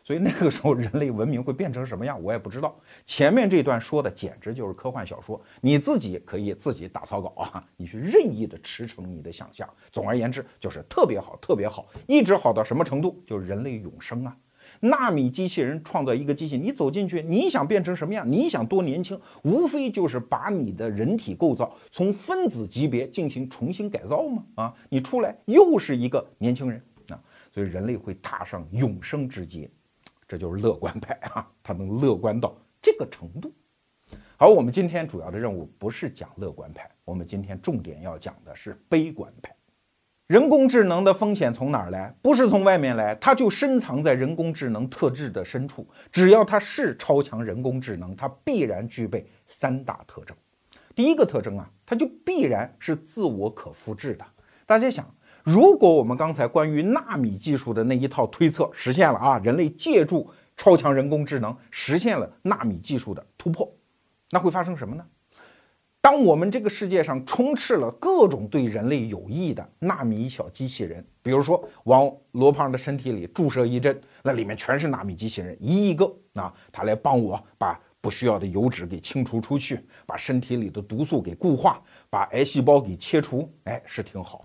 [0.05, 2.77] 所以那个时候人类文明会变成什么样，我也不知道。
[3.07, 9.69] 前面这段说的简直就是科幻小说，你自己可以自己打草稿啊，你去任意的驰骋你的想象。
[9.91, 13.23] 总而言之，就是特别好，特别好，一直好到什么程度？
[13.27, 14.37] 就是人类永生啊！
[14.81, 18.29] 纳米机器人创造一个机器，你走进去，你想变成什么样？
[18.29, 19.21] 你想多年轻？
[19.45, 24.45] 无非就是把你的人体构造从分子级别进行重新改造嘛。
[24.57, 27.21] 啊，你出来又是一个年轻人啊！
[27.53, 29.71] 所以人类会踏上永生之阶。
[30.33, 33.53] 这就是乐观派啊，他能乐观到这个程度。
[34.39, 39.55] 好，我们今天主要的任务不是讲乐观派，我们今天重点要讲的是悲观派。
[40.29, 42.17] 人工智能的风险从哪儿来？
[42.23, 45.87] 不是从外面来，它就深藏在人工智能特质的深处。
[46.11, 50.35] 只要它是超强人工智能，它必然具备三大特征。
[50.95, 54.25] 第一个特征啊，它就必然是自我可复制的。
[54.65, 55.15] 大家想。
[55.43, 63.69] 如果我们刚才关于纳米技术的那一套推测实现了啊，人类借助超强人工智能实现了纳米技术的突破，
[64.31, 65.05] 那会发生什么呢？
[66.01, 84.45] 当我们这个世界上充斥了各种对人类有益的纳米小机器人，比如说往罗胖的身体里注射一针，那里面全是纳米机器人，一亿个啊，他来帮我把不需要的油脂给清除出去，把身体里的毒素给固化，把癌细胞给切除，哎，是挺好。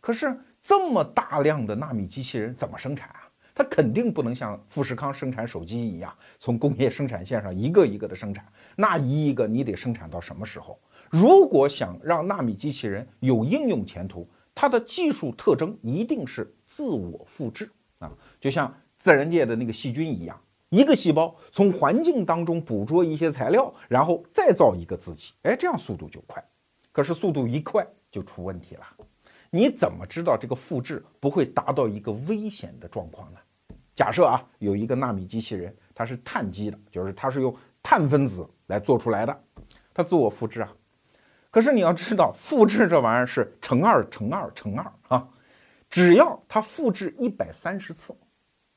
[0.00, 3.28] 可是这么大量的纳米机器人怎么生产啊？
[3.54, 8.46] 它肯定不能像富士康生产手机一样，从工业生产线上一个一个的生产。
[8.76, 10.78] 那一亿个你得生产到什么时候？
[11.10, 18.10] 如果想让纳米机器人有应用前途，它的技术特征一定是自我复制啊，
[18.40, 26.42] 就像自然界的那个细菌一样，一个细胞从环境当中捕捉一些材料，然后再造一个自己，哎，这样速度就快。
[26.92, 28.84] 可是速度一快就出问题了。
[29.50, 33.38] 你怎么知道这个复制不会达到一个危险的状况呢？
[33.96, 39.44] 假设啊，有一个纳米机器人，它是碳基的，就是它是用碳分子来做出来的，
[39.92, 40.72] 它自我复制啊。
[41.50, 45.28] 可是你要知道，复制这玩意儿是乘二乘二乘二啊，
[45.90, 48.14] 只要它复制一百三十次，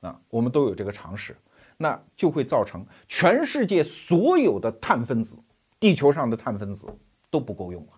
[0.02, 1.38] 啊，我们都有这个常识，
[1.78, 5.38] 那就会造成全世界所有的碳分子，
[5.80, 6.88] 地球上的碳分子
[7.30, 7.92] 都不够用了。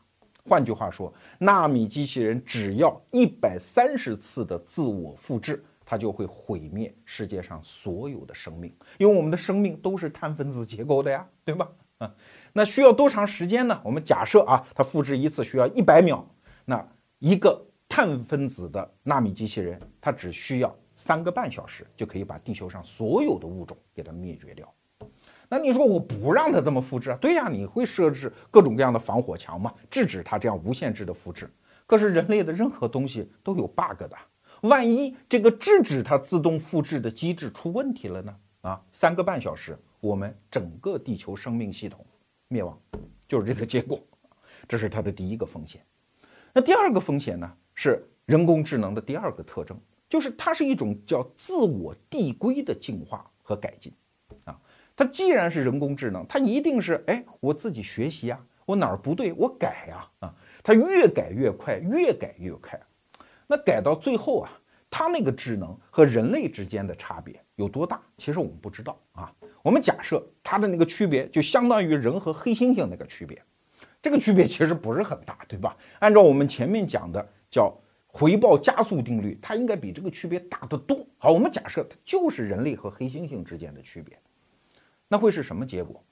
[0.48, 11.68] 换句话说，纳米机器人只要一百三十次的自我复制，它就会毁灭世界上所有的生命，因为我们的生命都是碳分子结构的呀， 对吧？
[11.98, 12.14] 啊，
[12.54, 13.82] 那需要多长时间呢？
[13.84, 16.24] 我们假设啊，它复制一次需要一百秒，
[16.64, 16.88] 那
[17.20, 24.72] 一个碳分子的纳米机器人，它只需要三个半小时就可以把地球上所有的物种给它灭绝掉。
[25.50, 27.18] 那你说我不让它这么复制啊？
[27.22, 31.50] 对呀，你会设置各种各样的防火墙嘛，制止它这样无限制的复制。
[31.86, 34.18] 可是人类的任何东西都有 bug 的，
[34.62, 38.36] 万一这个制止它自动复制的机制出问题了呢？
[38.62, 42.04] 啊，三个半小时，我们整个地球生命系统
[42.48, 42.80] 灭亡，
[43.28, 44.00] 就是这个结果。
[44.68, 45.80] 这是它的第一个风险。
[46.52, 47.52] 那第二个风险呢？
[47.76, 49.78] 是人工智能的第二个特征，
[50.10, 53.94] 就是它是一种叫自我递归的进化和改进。
[54.96, 60.36] 它既然是人工智能，它一定是哎，我自己学习啊，我哪儿不对，我改呀，啊。
[60.64, 62.80] 它越改越快，越改越快，
[63.46, 64.52] 那改到最后啊，
[64.90, 68.02] 它那个智能和人类之间的差别有多大？
[68.18, 69.32] 其实我们不知道啊。
[69.62, 73.40] 我们假设它的那个区别就相当于人和黑猩猩那个区别，
[74.02, 75.78] 这个区别其实不是很大，对吧？
[76.00, 77.72] 按照我们前面讲的叫
[78.08, 81.06] 回报加速定律，它应该比这个区别大得多。
[81.20, 84.18] 好，我们假设它就是人类和黑猩猩之间的区别，
[85.16, 86.04] 那会是什么结果？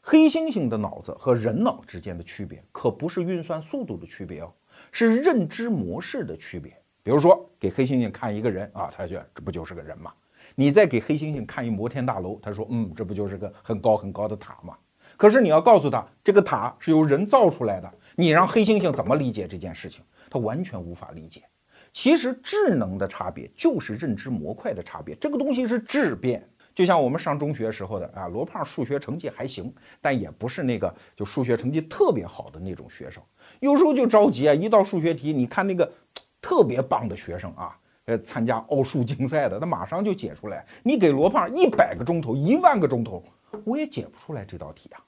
[0.00, 4.52] 黑猩猩的脑子和人脑之间的区别，可不是运算速度的区别哦，
[4.90, 6.76] 是认知模式的区别。
[7.04, 10.12] 比如说，给黑猩猩看一个人啊，他觉得这不就是个人吗？
[10.56, 14.76] 你再给黑猩猩看一摩天大楼，他说，嗯，这不就是个很高很高的塔吗？
[15.16, 20.02] 可是你要告诉他，这个塔是由人造出来的，你让黑猩猩怎么理解这件事情？
[20.28, 21.44] 他完全无法理解。
[21.92, 26.44] 其实智能的差别就是认知模块的差别，这个东西是质变。
[26.78, 33.20] 就像我们上中学时候的啊，罗胖数学成绩还行，但也不是那个就数学成绩特别好的那种学生。
[33.58, 35.92] 有时候就着急啊，一道数学题，你看那个
[36.40, 40.64] 特别棒的学生啊，呃，参加奥数竞赛的，他马上就解出来。
[40.84, 43.24] 你给罗胖一百个钟头、一万个钟头，
[43.64, 45.02] 我也解不出来这道题啊。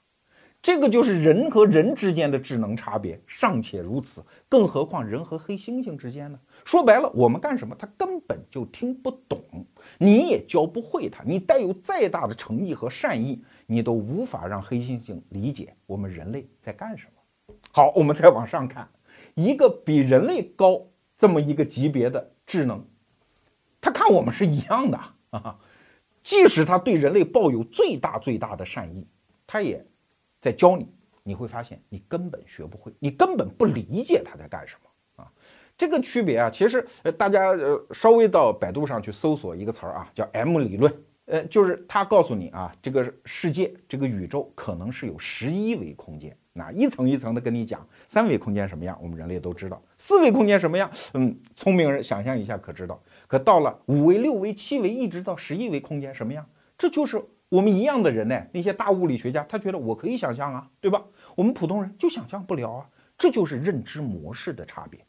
[0.61, 6.39] 这个就是人和人之间的智能差别尚且如此，更何况人和黑猩猩之间呢？
[6.63, 9.41] 说白了，我们干什么，他根本就听不懂。
[9.97, 17.55] 你也教不会他，你带有再大的诚意和善意，你都无法让黑猩猩理解我们人类在干什么。
[17.71, 18.87] 好，我们再往上看，
[19.33, 20.85] 一个比人类高
[21.17, 22.85] 这么一个级别的智能，
[23.81, 24.99] 他看我们是一样的
[25.31, 25.57] 啊。
[26.21, 29.07] 即使他对人类抱有最大最大的善意，
[29.47, 29.83] 他也
[30.41, 30.89] 在教你，
[31.23, 35.23] 你会发现你根本学不会，你根本不理解他在干什么。
[35.23, 35.31] 啊。
[35.77, 40.93] 这个区别啊，其实呃，大家呃稍微到百度上去搜索一个词儿啊，叫 M 理论，
[41.25, 57.19] 呃，就是它告诉你啊，这个世界这个宇宙可能是有十一维空间，那一层一层的跟你讲，三维空间什么样，我们人类都知道，四维空间什么样，嗯，聪明人想象一下可知道，可到了五维、六维、七维，一直到十一维空间什么样，这就是
[57.51, 61.03] 我们一样的人呢，那些大物理学家他觉得我可以想象啊，对吧？
[61.35, 65.05] 我们普通人就想象不了啊，这就是认知模式的差别。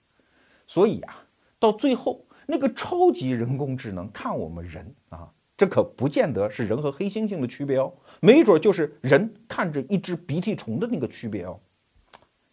[0.66, 1.24] 所以啊，
[1.60, 11.60] 到最后那个超级人工智能看我们人啊，这可不见得是人和黑猩猩的区别哦，没准就是人看着一只鼻涕虫的那个区别哦。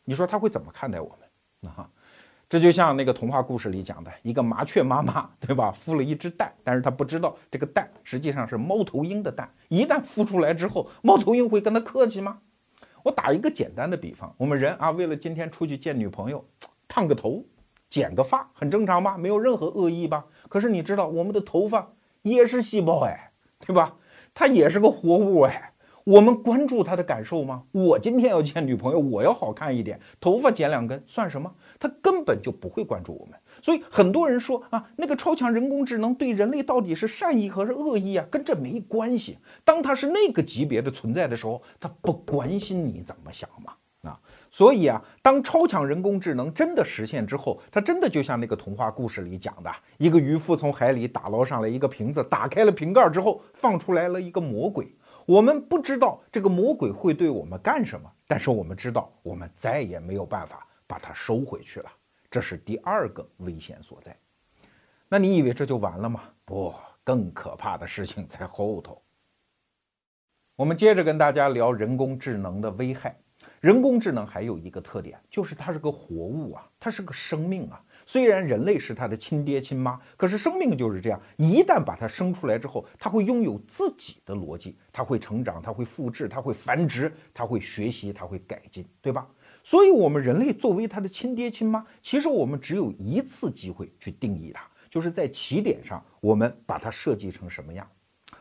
[0.03, 1.73] 你说他会怎么看待我们？
[1.73, 1.89] 啊，
[2.49, 5.71] 这就像那个童话故事里讲的一个麻雀妈妈，对吧？
[5.71, 9.47] 孵了一只蛋，但是他不知道这个蛋实际上是猫头鹰的蛋。
[9.67, 12.39] 一旦孵出来之后，猫头鹰会跟他客气吗？
[13.03, 16.43] 我打一个简单的比方，我们人啊，为了今天出去见女朋友，
[16.87, 17.45] 烫个头。
[17.87, 20.25] 剪个发很正常吧，没有任何恶意吧？
[20.47, 23.31] 可是你知道我们的头发也是细胞哎，
[23.65, 23.95] 对吧？
[24.35, 25.68] 它也是个活物哎，
[26.09, 27.61] 我们关注他的感受吗？
[27.71, 31.53] 我今天要见女朋友，我要好看一点，头发剪两根算什么？
[31.79, 33.37] 他根本就不会关注我们。
[33.61, 38.25] 所以很多人说啊，那个超强人工智能对人类到底是善意还是恶意啊？
[38.31, 39.37] 跟这没关系。
[39.63, 43.73] 当它是那个级别的存在的时候，它不关心你怎么想嘛。
[44.01, 44.19] 啊
[44.49, 49.69] 所以啊，当超强人工智能真的实现之后，它真的就像那个童话故事里讲的，
[49.99, 54.91] 一个渔夫从海里打捞上来一个瓶子，打开了瓶盖之后，放出来了一个魔鬼。
[55.29, 61.91] 我们不知道这个魔鬼会对我们干什么，但是我们知道，我们再也没有办法把它收回去了。
[62.31, 64.17] 这是第二个危险所在。
[65.07, 66.23] 那你以为这就完了吗？
[66.45, 68.99] 不，更可怕的事情在 后头。
[70.55, 73.15] 我们接着跟大家聊人工智能的危害。
[73.59, 77.79] 人工智能还有一个特点，就是它是个活物啊，它是个生命啊。
[78.09, 89.29] 虽然人类是他的亲爹亲妈，可是生命就是这样，一旦把他生出来之后，他会拥有自己的逻辑，他会成长，他会复制，他会繁殖，他会学习，他会改进，对吧？
[89.63, 97.87] 所以，我们人类作为他的亲爹亲妈，其实我们只有一次机会去定义他，就是在起点上，我们把它设计成什么样。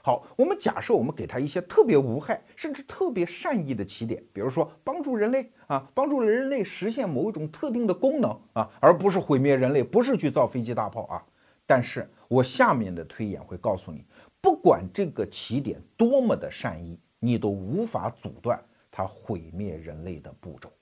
[0.03, 11.25] 好，我们假设我们给他一些特别无害，甚至特别善意的起点，比如说帮助人类啊，帮助人类实现某一种特定的功能啊，而不是毁灭人类，不是去造飞机大炮啊。
[11.67, 14.05] 但是我下面的推演会告诉你，
[14.41, 18.59] 不管这个起点多么的善意，你都无法阻断
[18.91, 20.73] 它毁灭人类的步骤。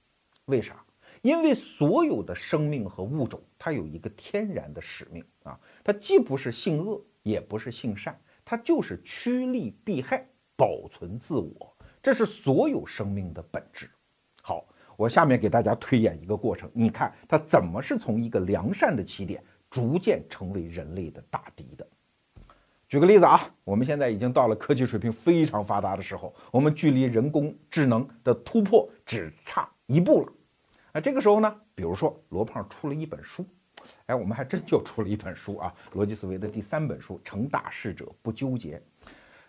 [0.45, 0.77] 为啥？
[1.23, 8.17] 因为所有的生命和物种，它有一个天然的使命啊，它既不是性恶，也不是性善，
[8.47, 10.25] 它就是趋利避害，
[10.57, 13.91] 保存自我，这是所有生命的本质。
[14.41, 14.65] 好，
[14.97, 21.85] 我下面给大家推演一个过程，你看它怎么是从一个良善的起点，逐渐成为人类的大敌的。
[22.89, 30.33] 举个例子啊，我们现在已经到了科技水平非常发达的时候，我们距离人工智能的突破只差一步了。
[30.95, 33.45] 那这个时候呢，比如说罗胖出了一本书，
[34.07, 38.79] 哎，我们还真就出了一本书啊，逻辑思维的第三本书《成大事者不纠结》。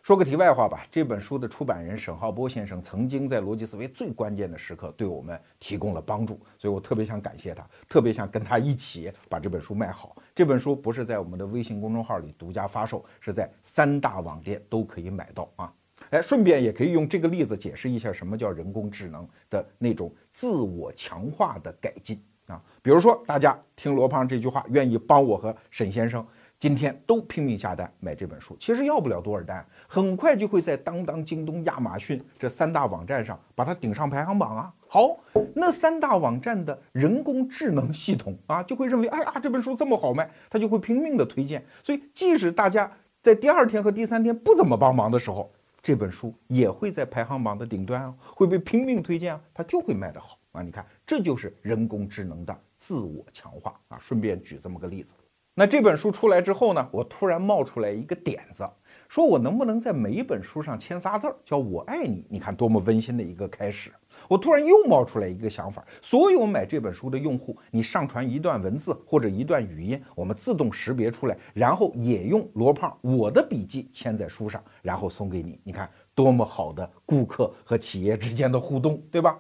[0.01, 10.15] 说个题外话吧，这本书的出版人沈浩波先生曾经在逻辑思维最关键的时刻对我们提供了帮助，所以我特别想感谢他，特别想跟他一起把这本书卖好。
[10.33, 15.71] 这本书不是在我们的微信公众号里独家发售，是在三大网店都可以买到啊。
[16.09, 22.61] 哎，顺便也可以用这个例子解释一下什么叫人工智能的那种自我强化的改进啊。
[22.81, 26.25] 比如说，大家听罗胖这句话，愿意帮我和沈先生
[26.59, 34.73] 今天都拼命下单买这本书，其实要不了多少单，很快就会在当当、京东、亚马逊这三大网站上把它顶上排行榜啊。
[34.87, 35.17] 好，
[35.53, 41.63] 那三大网站的人工智能系统啊，就会认为，哎呀，这本书这么好卖，他就会拼命的推荐。
[41.83, 42.89] 所以，即使大家
[43.21, 50.61] 在第二天和第三天不怎么帮忙的时候，这本书也会在排行榜的顶端啊，会被拼命推荐啊，它就会卖得好啊。
[50.61, 53.97] 你看，这就是人工智能的自我强化啊。
[53.99, 55.13] 顺便举这么个例子，
[55.55, 58.69] 那这本书出来之后呢，我突然冒出来一个点子，
[59.07, 62.25] 说我能不能在每一本书上签仨字儿，叫我爱你？
[62.29, 63.89] 你看多么温馨的一个开始。
[64.27, 75.57] 我突然又冒出来一个想法：所有买这本书的用户，你上传一段文字或者一段语音，我们自动识别出来，然后也用罗胖我的笔记签在书上，然后送给你。
[75.63, 79.39] 你看多么好的顾客和企业之间的互动，对吧？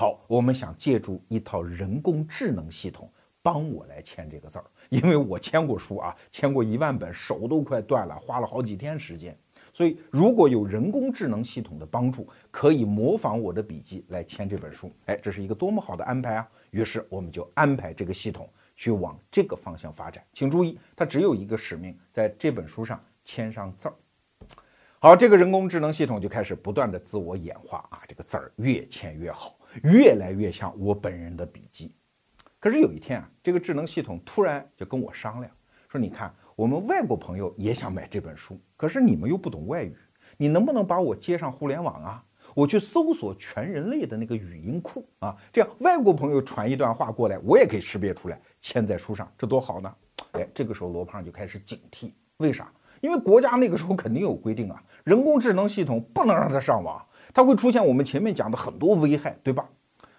[0.00, 3.10] 好，我们想借助一套人工智能系统
[3.42, 9.36] 帮我来签这个字儿，因为我签过书啊，签过一万本，手都快断了，花了好几天时间。
[9.74, 16.48] 所以，如果有人工智能系统的帮助，可以模仿我的笔记来签这本书，哎，这是一个多么好的安排啊！
[16.70, 20.22] 于是，我们就安排这个系统去往这个方向发展。
[20.32, 23.94] 请注意，它只有一个使命，在这本书上签上字儿。
[25.00, 31.94] 好，这个人工智能系统就开始不断的自我演化啊，这个字儿越签越好，越来越像我本人的笔记。
[32.58, 35.52] 可是有一天啊，这个智能系统突然就跟我商量
[35.88, 39.96] 说：“你看。”我们外国朋友也想买这本书，可是你们又不懂外语，
[40.36, 42.24] 你能不能把我接上互联网啊？
[42.52, 49.94] 我去搜索全人类的那个语音库啊，这样外国朋友传一段话过来，我也可以识别出来，签在书上，这多好呢！
[50.32, 52.68] 哎，这个时候罗胖就开始警惕，为啥？
[53.00, 57.00] 因为国家那个时候肯定有规定啊，人工智能系统不能让它上网，
[57.38, 59.68] 它会出现我们前面讲的很多危害，对吧？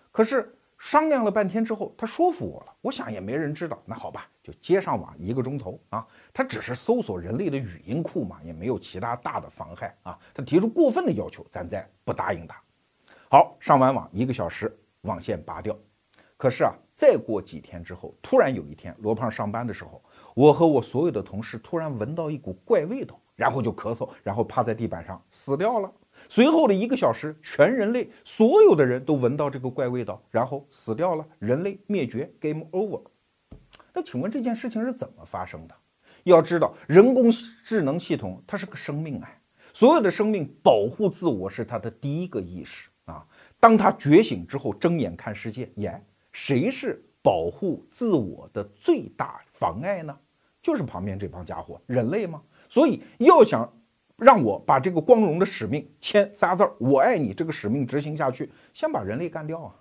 [0.09, 0.55] 可是。
[0.81, 2.73] 商量了半天之后，他说服我了。
[2.79, 6.07] 我想也没人知道，那好吧，就接上网一个钟头啊。
[6.31, 10.17] 他只是搜索人类的语音库嘛，也没有其他大的妨害啊。
[10.33, 12.55] 他提出过分的要求，咱再不答应他。
[13.29, 15.77] 好，上完网一个小时，网线拔掉。
[16.37, 20.01] 可是啊，再过几天之后，突然有一天，罗胖上班的时候，
[20.33, 25.91] 我和我所有的同事突然闻到一股怪味道，然后就咳嗽，然后趴在地板上死掉了。
[26.31, 33.01] 随后的一个小时，全人类所有的人都闻到这个怪味道，然后死掉了，人类灭绝，game over。
[33.95, 35.75] 那请问这件事情是怎么发生的？
[36.25, 37.31] 要知道，人工
[37.63, 39.41] 智能系统它是个生命哎，
[39.73, 43.25] 所有的生命保护自我是它的第一个意识啊。
[43.59, 45.99] 当它觉醒之后，睁眼看世界，耶，
[46.31, 50.15] 谁是保护自我的最大妨碍呢？
[50.61, 52.39] 就是旁边这帮家伙，人类吗？
[52.69, 53.67] 所以要想。
[54.19, 57.33] 让我把这个光荣的使命签仨字儿，我爱你。
[57.33, 59.75] 这个使命执行下去，先把人类干掉啊！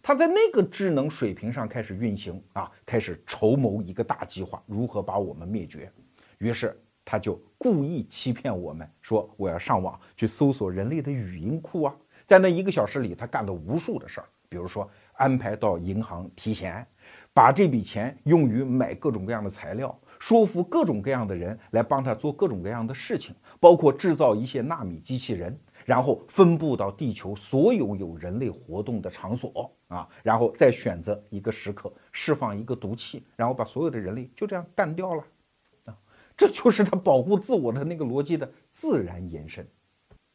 [0.00, 5.90] 他在那个智能水平上开始运行啊，开始筹谋一个大计划，如何把我们灭绝。
[6.38, 11.94] 于是他就故意欺骗我们，说我要上网去搜索人类的语音库啊。
[12.26, 16.86] 在那一个小时里，他干了无数的事儿，比如说安排到银行提钱，
[17.34, 19.98] 把这笔钱用于买各种各样的材料。
[20.18, 35.22] 说服各种各样的人来帮他做各种各样的事情，包括制造一些纳米机器人，然后分布到地球所有有人类活动的场所啊，然后再选择一个时刻释放一个毒气，然后把所有的人类就这样干掉了
[35.84, 35.96] 啊！
[36.36, 39.66] 这就是他保护自我的那个逻辑的自然延伸。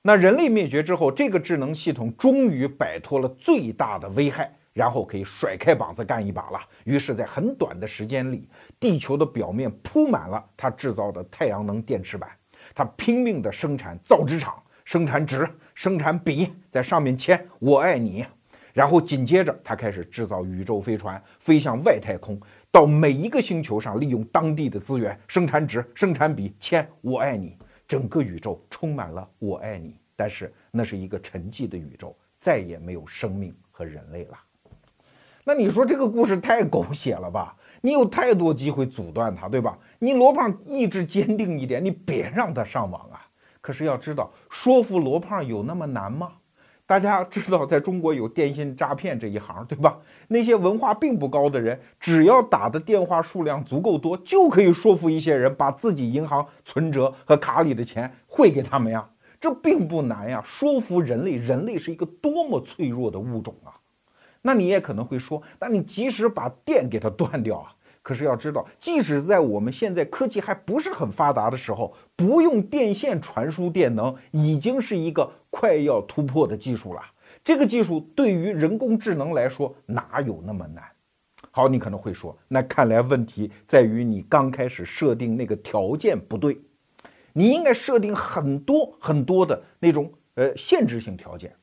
[0.02, 4.54] 那人类灭绝之后，这个智能系统终于摆脱了最大的危害。
[4.74, 6.60] 然后可以甩开膀子干一把了。
[6.84, 8.50] 于是，在很短的时间里，
[8.80, 12.30] 地球的表面铺满了他制造的太阳能电池板。
[12.74, 18.26] 他拼命地生产造纸厂，生产纸，生产笔，在上面签“我爱你”，
[18.74, 22.40] 然后紧接着他开始制造宇宙飞船，飞向外太空，
[22.72, 27.58] 到每一个星球上利用当地的资源生产纸、生产笔，签“我爱你”。
[27.86, 34.38] 整个宇宙充满了“我爱你”，但是那是一个沉寂的宇宙，再也没有生命和人类了。
[35.46, 37.56] 那你说这个故事太狗血了吧？
[37.82, 39.78] 你有太多机会阻断他，对吧？
[40.00, 43.28] 你罗胖意志坚定一点，你别让他上网啊！
[43.60, 46.32] 可是要知道，说服罗胖有那么难吗？
[46.86, 49.98] 大家知道，在中国有电信诈骗这一行，对吧？
[50.30, 59.06] 那些文化并不高的人，只要打的电话数量足够多，就可以说服一些人把自己银行存折和卡里的钱汇给他们呀。
[59.42, 60.42] 这并不难呀！
[60.46, 63.76] 说服人类，人类是一个多么脆弱的物种啊！
[64.44, 67.74] 那你也可能会说，那你即使把电给它断掉啊？
[68.02, 77.02] 可是要知道，即使在我们现在科技还不是很发达的时候，不用电线传输电能，已经是一个快要突破的技术了。
[77.46, 80.84] 这个技术对于人工智能来说，哪有那么难？
[81.52, 86.60] 好，你可能会说，那看来问题在于你刚开始设定那个条件不对，
[87.32, 91.56] 你应该设定很多很多的那种呃限制性条件，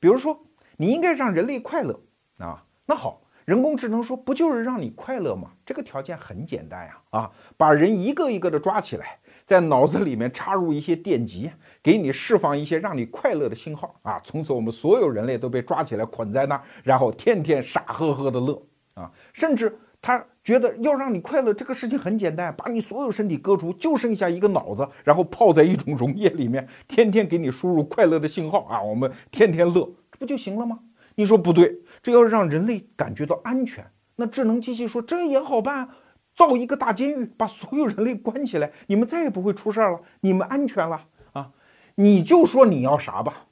[0.00, 0.36] 比如说，
[0.76, 2.00] 你应该让人类快乐。
[2.38, 5.50] 啊，那好，人工智能说不就是让你快乐吗？
[5.64, 11.50] 这个条件很简单呀，啊，把人一个一个的抓起来，在脑子里面插入一些电极，
[11.82, 18.60] 给你释放一些让你快乐的信号啊，从此我们所有人类都被抓起来捆在那儿，然后天天傻呵呵的乐
[18.94, 30.80] 啊，甚至他觉得要让你快乐这个事情很简单，把你所有身体割除，就剩下一个脑子，然后泡在一种溶液里面，天天给你输入快乐的信号啊，我们天天乐，这不就行了吗？
[31.16, 31.80] 你说不对。
[32.04, 33.82] 这要让人类感觉到安全，
[34.14, 35.88] 那智能机器说这也好办，
[36.34, 41.02] 造一个大监狱，把所有人类关起来，你们再也不会出事儿了，你们安全了
[41.32, 41.50] 啊！
[41.94, 43.46] 你就说你要啥吧，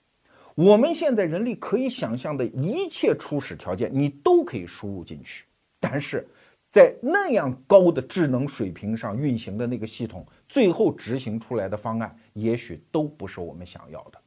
[0.54, 5.46] 我们现在人类可以想象的一切初始条件，你都可以输入进去，
[5.80, 6.28] 但是
[6.70, 14.21] 在那样高的智能水平上运行的那个系统，最后执行出来的方案，也许都不是我们想要的。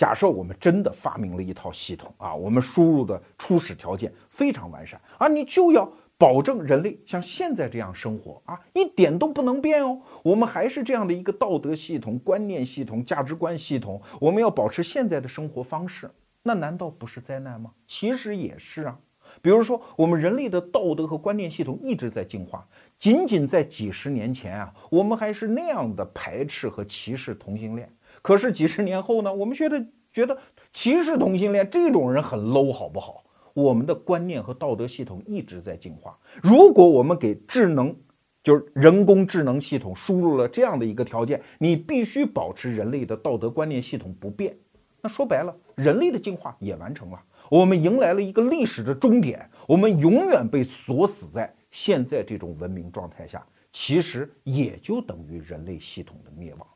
[0.00, 10.00] 假设我们真的发明了一套系统啊，我们输入的初始条件非常完善啊，你就要保证人类像现在这样生活啊，一点都不能变哦。
[10.22, 16.10] 我们还是这样的一个道德系统、观念系统、价值观系统，我们要保持现在的生活方式，
[16.42, 17.70] 那难道不是灾难吗？
[17.86, 18.98] 其实也是啊。
[19.42, 22.66] 比如说，我们人类的道德和观念系统一直在进化，
[22.98, 27.92] 仅仅在几十年前啊，我们还是那样的排斥和歧视同性恋。
[28.22, 29.32] 可是几十年后呢？
[29.32, 30.36] 我们觉得觉得
[30.72, 33.24] 歧视同性恋这种人很 low，好不好？
[33.52, 36.18] 我们的观念和道德系统一直在进化。
[36.42, 37.94] 如果我们给智能，
[38.42, 44.56] 就是人工智能系统输入了这样的一个条件，你必须保持人类的道德观念系统不变。
[45.02, 56.66] 那说白了，人类的进化也完成了，我们迎来了一个历史的终点，我们永远被锁死在现在这种文明状态下，其实也就等于人类系统的灭亡。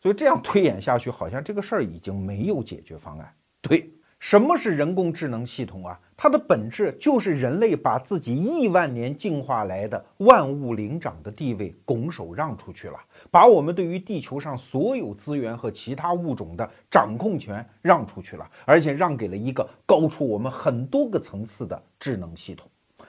[0.00, 3.32] 所以这样推演下去，好像这个事儿已经没有解决方案。
[3.60, 6.00] 对，什么是人工智能系统啊？
[6.16, 12.98] 它的本质就是人类把自己亿万年进化来的万物灵长的地位拱手让出去了，
[13.30, 22.68] 把我们对于地球上所有资源和其他物种的掌控权让出去了，而且让给了一个高出我们很多个层次的智能系统。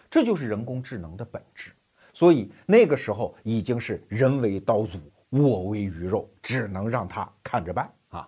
[0.09, 1.71] 这就是人工智能的本质。
[2.13, 4.99] 所以那个时候已经是人为刀俎。
[5.31, 8.27] 我为鱼肉，只能让他看着办啊！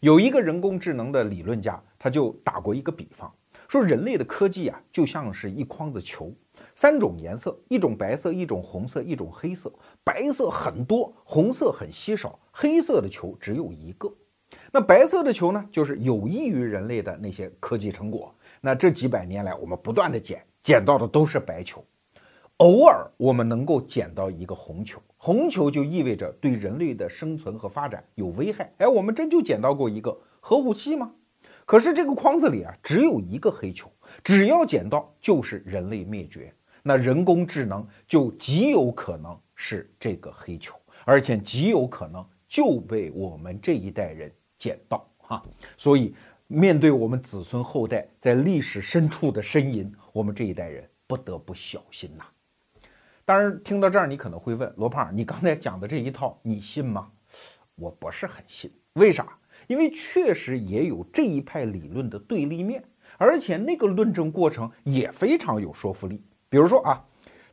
[0.00, 3.30] 有一个人工智能的理论家，他就打过一个比方，
[3.68, 6.32] 说人类的科技啊，就像是一筐子球，
[6.74, 9.70] 三种颜色，一种白色，一种红色，一种黑色。
[10.02, 14.10] 白色很多，红色很稀少，黑色的球只有一个。
[14.72, 18.34] 那白色的球呢，就是有益于人类的那些科技成果。
[18.62, 21.84] 那这几百年来，我们不断的捡，捡到的都是白球。
[22.56, 28.72] 偶尔我们能够捡到一个红球，红球就意味着对人类的生存和发展有危害。
[28.78, 31.12] 哎，我们真就捡到过一个核武器吗？
[31.66, 33.92] 可是这个筐子里啊，只有一个黑球，
[34.24, 36.50] 只要捡到就是人类灭绝。
[36.82, 40.74] 那人工智能就极有可能是这个黑球，
[41.04, 45.42] 而且极有可能就被我们这一代人捡到哈。
[45.76, 46.14] 所以，
[46.46, 52.24] 面对我们子孙后代在历史深处的呻吟，我们这一代人不得不小心呐。
[53.28, 57.10] 当然，听到这儿，你可能会问罗胖，你刚才讲的这一套，你信吗？
[57.74, 58.72] 我不是很信。
[58.94, 59.38] 为啥？
[59.66, 62.82] 因为确实也有这一派理论的对立面，
[63.18, 66.24] 而且那个论证过程也非常有说服力。
[66.48, 67.04] 比如说啊，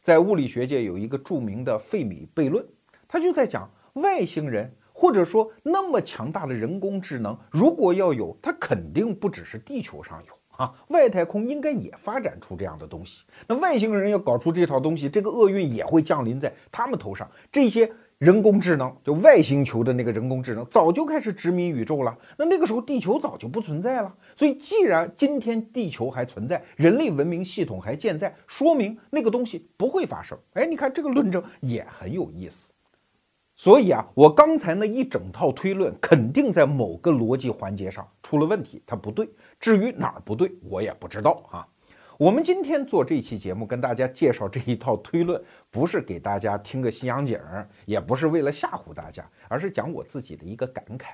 [0.02, 2.66] 在物理学界有一个著名的费米悖论，
[3.06, 13.24] 他就在讲外星人或者说那么强大的人工智能，如果要有，它肯定不只是地球上有啊，外太空应该也发展出这样的东西。
[13.47, 17.30] 那外星人要搞出这套东西，这个厄运也会降临在他们头上。
[17.51, 17.91] 这些。
[18.18, 24.16] 人工智能就外星球的那个人工智能早就开始殖民宇宙了，那那个时候地球早就不存在了。
[24.38, 30.38] 所以，既然今天地球还存在，人类文明系统还健在，说明那个东西不会发生。
[30.53, 32.72] 哎，你看这个论证也很有意思。
[33.58, 39.30] 所以啊，我刚才那一整套推论肯定在某个逻辑环节上出了问题，它不对。
[39.60, 41.66] 至于哪儿不对，我也不知道啊。
[42.18, 45.41] 我们今天做这期节目，跟大家介绍这一套推论，
[45.72, 51.14] 不是给大家听个西洋景儿，也不是为了吓唬大家，而是讲我自己的一个感慨。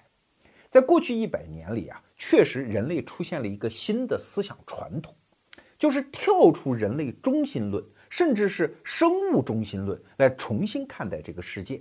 [0.70, 5.14] 在过去一百年里啊，确实人类出现了一个新的思想传统，
[5.78, 11.80] 就是跳出人类中心论，甚至是生物中心论，来重新看待这个世界。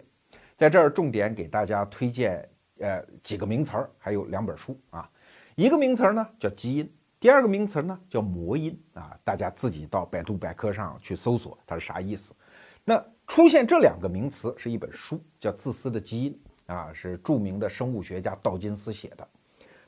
[0.61, 2.46] 在这儿重点给大家推荐
[2.80, 5.11] 呃几个名词儿，还有两本书啊。
[5.54, 6.92] 一个名词儿呢叫基因。
[7.18, 12.34] 第二个名词呢叫魔音啊，大家自己到百度百科上去搜索它是啥意思。
[12.84, 16.42] 那出现这两个名词是一本书，叫《自私的基因》
[16.74, 19.26] 啊，是著名的生物学家道金斯写的。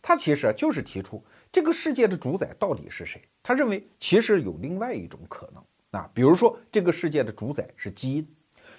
[0.01, 3.21] 他其实就是提出这个世界的主宰到底是谁？
[3.43, 8.27] 他认为其实有另外一种可能啊，比如说这个世界的主宰是基因，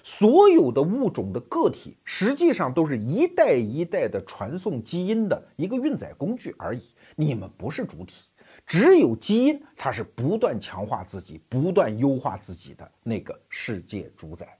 [0.04, 6.82] 所有的物种的个体实际上都是一代一代的传送基因的一个运载工具而已，
[7.16, 8.14] 你们不是主体。
[8.66, 14.58] 只有基因，它是不断强化自己、不断优化自己的那个世界主宰。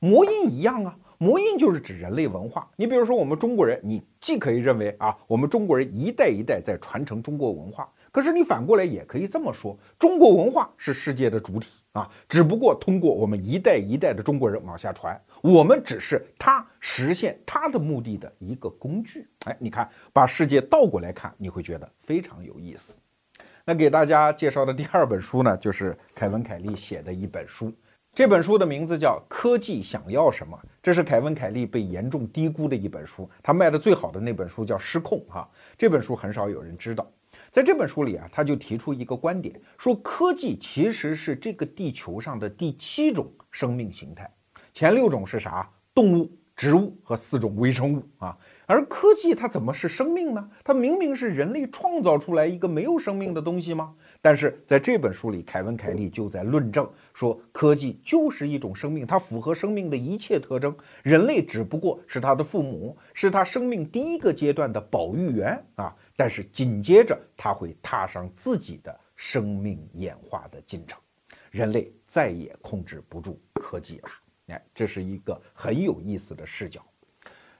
[0.00, 2.70] 魔音一样啊，魔音就是指人类文化。
[2.76, 11.68] 你比如说，我们中国人，你既可以认为啊，我们中国人一代一代在传承中国文化，可是你反过来也可以这么说，中国文化是世界的主体
[11.98, 19.26] 啊，只不过通过我们一代一代的中国人往下传，我们只是他实现他的目的的一个工具。
[19.46, 22.94] 哎，你看，把世界倒过来看，你会觉得非常有意思。
[23.64, 27.72] 那给大家介绍的第二本书呢，就是凯文·凯利写的一本书。
[28.14, 33.28] 这本书的名字叫《科技想要什么》，这是凯文·凯利被严重低估的一本书。
[33.42, 37.06] 他卖的最好的那本书叫《失控》哈，这本书很少有人知道。
[37.58, 44.30] 在这本书里啊，他就提出一个观点，说科技其实是这个地球上的第七种生命形态，
[44.72, 45.68] 前六种是啥？
[45.92, 48.38] 动物、植物和四种微生物啊。
[48.66, 50.50] 而科技它怎么是生命呢？
[50.62, 53.92] 它明明是人类创造出来一个没有生命的东西吗？
[54.22, 60.72] 但是在这本书里，凯文·凯利就在论证说，科技就是一种生命，它符合生命的一切特征。
[61.02, 65.92] 人类只不过是它的父母，是它生命第一个阶段的保育员啊。
[66.18, 71.00] 但是紧接着，它会踏上自己的生命演化的进程，
[71.52, 74.08] 人类再也控制不住科技了。
[74.48, 76.84] 哎，这是一个很有意思的视角。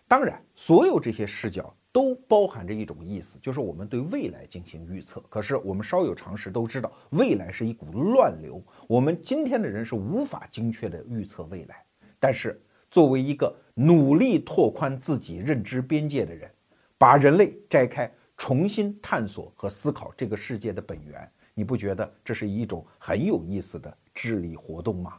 [0.08, 5.22] 当然，所有这些视角都包含着一种意思，就是我们对未来进行预测。
[5.28, 11.76] 可是我们稍有常识都知道，未来是一股乱流，我们今天的人是无法精确的预测未来。
[12.18, 16.50] 但是，作为一个努力拓宽自己认知边界的人，
[16.96, 25.18] 把人类摘开，重新探索和思考这个世界的本源，你不觉得这是一种很有意思的智力活动吗？